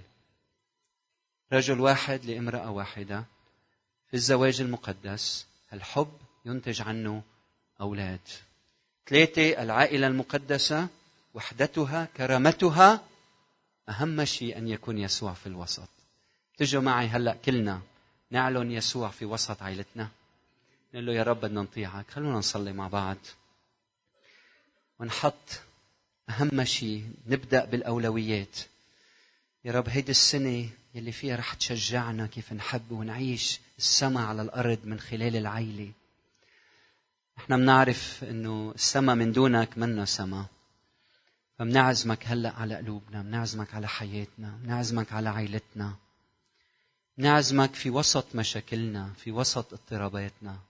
رجل 1.53 1.81
واحد 1.81 2.25
لامرأة 2.25 2.71
واحدة 2.71 3.25
في 4.09 4.15
الزواج 4.15 4.61
المقدس 4.61 5.47
الحب 5.73 6.13
ينتج 6.45 6.83
عنه 6.83 7.23
أولاد. 7.81 8.21
ثلاثة 9.07 9.63
العائلة 9.63 10.07
المقدسة 10.07 10.89
وحدتها 11.35 12.09
كرامتها 12.17 13.05
أهم 13.89 14.25
شيء 14.25 14.59
أن 14.59 14.69
يكون 14.69 14.99
يسوع 14.99 15.33
في 15.33 15.47
الوسط. 15.47 15.89
تجوا 16.59 16.83
معي 16.83 17.07
هلأ 17.07 17.37
كلنا 17.45 17.81
نعلن 18.31 18.73
يسوع 18.73 19.09
في 19.09 19.25
وسط 19.25 19.63
عائلتنا. 19.63 20.09
نقول 20.95 21.07
له 21.07 21.13
يا 21.13 21.23
رب 21.23 21.41
بدنا 21.41 21.63
نطيعك 21.63 22.11
خلونا 22.11 22.39
نصلي 22.39 22.73
مع 22.73 22.89
بعض. 22.89 23.17
ونحط 25.01 25.61
أهم 26.31 26.65
شيء 26.65 27.11
نبدأ 27.27 27.65
بالأولويات. 27.65 28.59
يا 29.65 29.73
رب 29.73 29.89
هيدي 29.89 30.11
السنة 30.11 30.69
يلي 30.95 31.13
فيها 31.13 31.37
رح 31.37 31.55
تشجعنا 31.55 32.27
كيف 32.27 32.53
نحب 32.53 32.93
ونعيش 32.93 33.61
السماء 33.79 34.25
على 34.25 34.43
الأرض 34.43 34.79
من 34.85 35.01
خلال 35.01 35.37
العيلة. 35.37 35.93
إحنا 37.39 37.57
بنعرف 37.57 38.25
إنه 38.25 38.73
السماء 38.75 39.17
من 39.17 39.33
دونك 39.33 39.79
منا 39.79 40.05
سما. 40.05 40.47
فبنعزمك 41.59 42.27
هلأ 42.27 42.53
على 42.53 42.77
قلوبنا 42.77 43.23
بنعزمك 43.23 43.75
على 43.75 43.89
حياتنا 43.89 44.59
بنعزمك 44.63 45.13
على 45.13 45.29
عائلتنا 45.29 45.97
نعزمك 47.17 47.75
في 47.75 47.91
وسط 47.91 48.35
مشاكلنا 48.35 49.13
في 49.17 49.33
وسط 49.33 49.73
اضطراباتنا. 49.73 50.68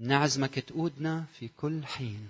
نعزمك 0.00 0.58
تقودنا 0.58 1.24
في 1.38 1.48
كل 1.48 1.86
حين. 1.86 2.28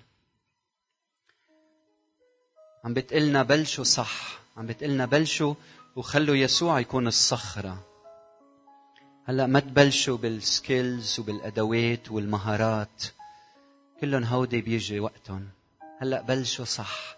عم 2.85 2.95
بتقلنا 2.95 3.43
بلشوا 3.43 3.85
صح. 3.85 4.39
عم 4.57 4.67
بتقلنا 4.67 5.07
بلشوا 5.07 5.55
وخلوا 5.97 6.37
يسوع 6.37 6.81
يكون 6.81 7.07
الصخرة. 7.07 7.85
هلا 9.25 9.47
ما 9.47 9.61
تبلشوا 9.61 10.17
بالسكيلز 10.17 11.21
وبالأدوات 11.21 12.11
والمهارات. 12.11 13.05
كلهم 14.01 14.25
هودي 14.25 14.61
بيجي 14.61 15.01
وقتهم. 15.01 15.49
هلا 15.99 16.21
بلشوا 16.23 16.65
صح. 16.65 17.17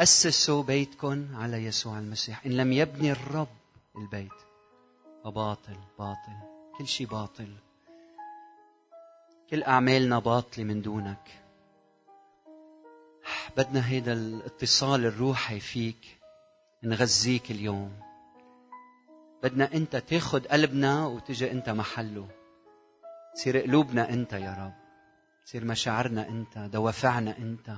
أسسوا 0.00 0.62
بيتكم 0.62 1.36
على 1.36 1.64
يسوع 1.64 1.98
المسيح. 1.98 2.46
إن 2.46 2.52
لم 2.52 2.72
يبني 2.72 3.12
الرب 3.12 3.56
البيت 3.96 4.38
فباطل 5.24 5.76
باطل. 5.98 6.36
كل 6.78 6.88
شيء 6.88 7.06
باطل. 7.06 7.67
كل 9.50 9.62
أعمالنا 9.62 10.18
باطلة 10.18 10.64
من 10.64 10.82
دونك. 10.82 11.42
بدنا 13.56 13.88
هيدا 13.88 14.12
الاتصال 14.12 15.06
الروحي 15.06 15.60
فيك 15.60 16.18
نغذيك 16.82 17.50
اليوم. 17.50 17.92
بدنا 19.42 19.74
أنت 19.74 19.96
تاخد 19.96 20.46
قلبنا 20.46 21.06
وتجي 21.06 21.52
أنت 21.52 21.68
محله. 21.68 22.28
تصير 23.34 23.58
قلوبنا 23.58 24.10
أنت 24.10 24.32
يا 24.32 24.54
رب 24.54 24.74
تصير 25.46 25.64
مشاعرنا 25.64 26.28
أنت 26.28 26.58
دوافعنا 26.58 27.38
أنت. 27.38 27.76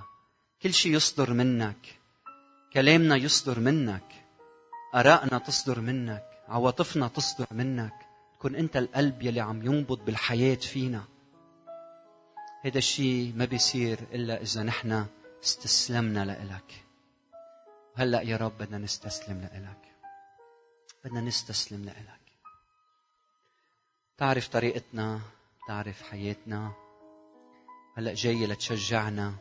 كل 0.63 0.73
شيء 0.73 0.93
يصدر 0.93 1.33
منك 1.33 2.01
كلامنا 2.73 3.17
يصدر 3.17 3.61
منك 3.61 4.27
آرائنا 4.95 5.39
تصدر 5.39 5.81
منك 5.81 6.25
عواطفنا 6.49 7.09
تصدر 7.09 7.47
منك. 7.51 7.95
تكون 8.35 8.55
أنت 8.57 8.77
القلب 8.77 9.23
يلي 9.23 9.41
عم 9.41 9.63
ينبض 9.67 10.05
بالحياة 10.05 10.55
فينا. 10.55 11.05
هذا 12.65 12.79
الشيء 12.79 13.33
ما 13.37 13.45
بيصير 13.45 13.99
إلا 14.13 14.43
إذا 14.43 14.63
نحن 14.63 15.07
استسلمنا 15.45 16.25
لإلك. 16.25 16.85
هلا 17.97 18.21
يا 18.21 18.37
رب 18.37 18.59
بدنا 18.59 18.79
نستسلم 18.79 19.41
لإلك. 19.41 19.93
بدنا 21.05 21.21
نستسلم 21.21 21.85
لإلك. 21.85 22.21
تعرف 24.19 24.49
طريقتنا 24.49 25.21
تعرف 25.69 26.03
حياتنا. 26.03 26.73
هلأ 27.97 28.15
جاي 28.15 28.47
لتشجعنا. 28.47 29.35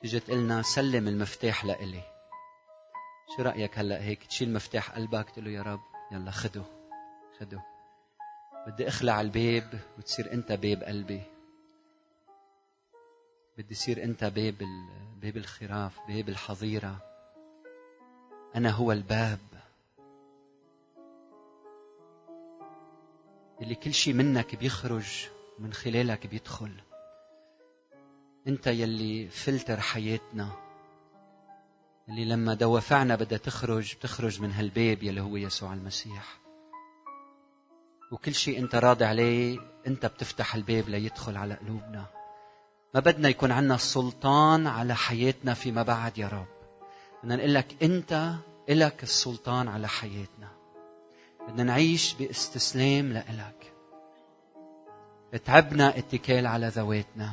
تيجي 0.00 0.20
تقلنا 0.20 0.62
سلم 0.62 1.08
المفتاح 1.08 1.64
لإلي. 1.64 2.02
شو 3.36 3.42
رأيك 3.42 3.78
هلأ 3.78 4.02
هيك؟ 4.02 4.24
تشيل 4.24 4.52
مفتاح 4.52 4.90
قلبك 4.90 5.30
تقول 5.30 5.44
له 5.44 5.50
يا 5.50 5.62
رب 5.62 5.82
يلا 6.12 6.30
خده 6.30 6.64
خده. 7.40 7.62
بدي 8.66 8.88
أخلع 8.88 9.20
الباب 9.20 9.80
وتصير 9.98 10.32
أنت 10.32 10.52
باب 10.52 10.82
قلبي. 10.82 11.31
بدي 13.58 13.72
يصير 13.72 14.04
انت 14.04 14.24
باب 14.24 14.54
باب 15.22 15.36
الخراف 15.36 15.98
باب 16.08 16.28
الحظيرة. 16.28 16.96
أنا 18.56 18.70
هو 18.70 18.92
الباب. 18.92 19.38
اللي 23.60 23.74
كل 23.74 23.94
شيء 23.94 24.14
منك 24.14 24.56
بيخرج 24.56 25.28
من 25.58 25.72
خلالك 25.72 26.26
بيدخل. 26.26 26.72
انت 28.46 28.66
يلي 28.66 29.28
فلتر 29.28 29.80
حياتنا. 29.80 30.48
اللي 32.08 32.24
لما 32.24 32.54
دوافعنا 32.54 33.16
بدها 33.16 33.38
تخرج 33.38 33.94
بتخرج 33.96 34.40
من 34.40 34.52
هالباب 34.52 35.02
يلي 35.02 35.20
هو 35.20 35.36
يسوع 35.36 35.72
المسيح. 35.72 36.40
وكل 38.12 38.34
شيء 38.34 38.58
انت 38.58 38.74
راضي 38.74 39.04
عليه 39.04 39.58
انت 39.86 40.06
بتفتح 40.06 40.54
الباب 40.54 40.88
ليدخل 40.88 41.36
على 41.36 41.54
قلوبنا. 41.54 42.21
ما 42.94 43.00
بدنا 43.00 43.28
يكون 43.28 43.52
عندنا 43.52 43.76
سلطان 43.76 44.66
على 44.66 44.96
حياتنا 44.96 45.54
فيما 45.54 45.82
بعد 45.82 46.18
يا 46.18 46.28
رب. 46.28 46.46
بدنا 47.22 47.36
نقول 47.36 47.54
لك 47.54 47.82
أنت 47.82 48.34
إلك 48.68 49.02
السلطان 49.02 49.68
على 49.68 49.88
حياتنا. 49.88 50.48
بدنا 51.48 51.64
نعيش 51.64 52.14
باستسلام 52.14 53.12
لإلك. 53.12 53.72
اتعبنا 55.34 55.98
اتكال 55.98 56.46
على 56.46 56.68
ذواتنا. 56.68 57.30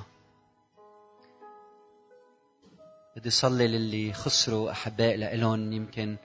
بدي 3.16 3.30
صلي 3.30 3.68
للي 3.68 4.14
خسروا 4.14 4.72
أحباء 4.72 5.16
لإلهم. 5.16 5.74
يمكن 5.74 6.18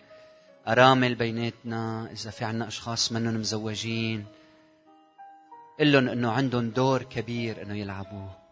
أرامل 0.69 1.15
بيناتنا 1.15 2.09
إذا 2.13 2.31
في 2.31 2.45
عنا 2.45 2.69
أشخاص 2.69 3.13
منهم 3.13 3.35
مزوجين 3.41 4.27
قل 5.81 5.93
لهم 5.93 6.09
إنه 6.09 6.33
عندهم 6.33 6.71
دور 6.71 7.03
كبير 7.03 7.63
إنه 7.63 7.75
يلعبوه. 7.75 8.44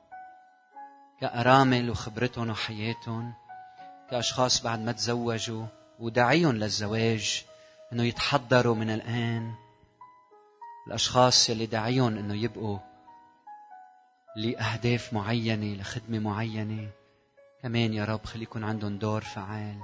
كأرامل 1.22 1.90
وخبرتهم 1.90 2.50
وحياتهم 2.50 3.32
كأشخاص 4.10 4.62
بعد 4.62 4.80
ما 4.80 4.92
تزوجوا 4.92 5.66
ودعيهم 5.98 6.56
للزواج 6.56 7.44
إنه 7.92 8.04
يتحضروا 8.04 8.74
من 8.74 8.90
الآن. 8.90 9.54
الأشخاص 10.86 11.50
يلي 11.50 11.66
دعيهم 11.66 12.18
إنه 12.18 12.34
يبقوا 12.34 12.78
لأهداف 14.36 15.12
معينة 15.12 15.80
لخدمة 15.80 16.18
معينة. 16.18 16.88
كمان 17.62 17.92
يا 17.92 18.04
رب 18.04 18.24
خلي 18.24 18.42
يكون 18.42 18.64
عندهم 18.64 18.98
دور 18.98 19.20
فعال. 19.20 19.80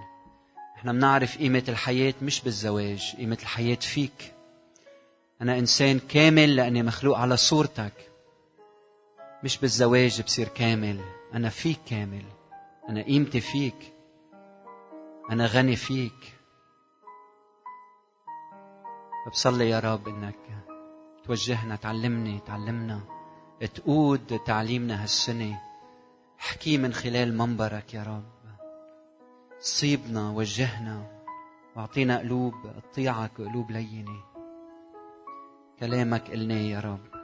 إحنا 0.76 0.92
بنعرف 0.92 1.38
قيمة 1.38 1.64
الحياة 1.68 2.14
مش 2.22 2.40
بالزواج 2.40 3.16
قيمة 3.16 3.38
الحياة 3.42 3.74
فيك. 3.80 4.34
أنا 5.42 5.58
إنسان 5.58 5.98
كامل 5.98 6.56
لأني 6.56 6.82
مخلوق 6.82 7.18
على 7.18 7.36
صورتك 7.36 8.10
مش 9.44 9.58
بالزواج 9.58 10.22
بصير 10.22 10.48
كامل. 10.48 11.17
أنا 11.34 11.48
فيك 11.48 11.78
كامل. 11.86 12.24
أنا 12.88 13.02
قيمتي 13.02 13.40
فيك. 13.40 13.94
أنا 15.30 15.46
غني 15.46 15.76
فيك. 15.76 16.38
بصلي 19.30 19.70
يا 19.70 19.80
رب 19.80 20.08
إنك 20.08 20.38
توجهنا 21.24 21.76
تعلمني 21.76 22.40
تعلمنا. 22.46 23.00
تقود 23.74 24.40
تعليمنا 24.46 25.02
هالسنة. 25.02 25.60
احكي 26.40 26.78
من 26.78 26.92
خلال 26.92 27.38
منبرك 27.38 27.94
يا 27.94 28.02
رب. 28.02 28.38
صيبنا 29.58 30.30
وجهنا. 30.30 31.22
واعطينا 31.76 32.18
قلوب 32.18 32.54
تطيعك 32.92 33.38
وقلوب 33.38 33.70
لينة. 33.70 34.24
كلامك 35.80 36.30
قلنا 36.30 36.54
يا 36.54 36.80
رب. 36.80 37.17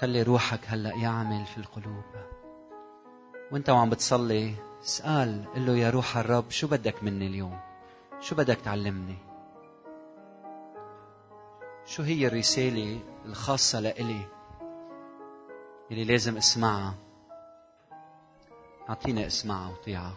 خلي 0.00 0.22
روحك 0.22 0.60
هلا 0.66 0.94
يعمل 0.94 1.46
في 1.46 1.58
القلوب. 1.58 2.04
وانت 3.52 3.70
وعم 3.70 3.90
بتصلي 3.90 4.54
اسأل 4.84 5.44
قل 5.54 5.66
له 5.66 5.76
يا 5.76 5.90
روح 5.90 6.16
الرب 6.16 6.50
شو 6.50 6.66
بدك 6.66 7.02
مني 7.02 7.26
اليوم؟ 7.26 7.60
شو 8.20 8.36
بدك 8.36 8.56
تعلمني؟ 8.56 9.16
شو 11.86 12.02
هي 12.02 12.26
الرسالة 12.26 13.00
الخاصة 13.24 13.80
لإلي؟ 13.80 14.26
اللي 15.90 16.04
لازم 16.04 16.36
اسمعها. 16.36 16.94
أعطيني 18.88 19.26
اسمعها 19.26 19.70
وطيعها 19.70 20.14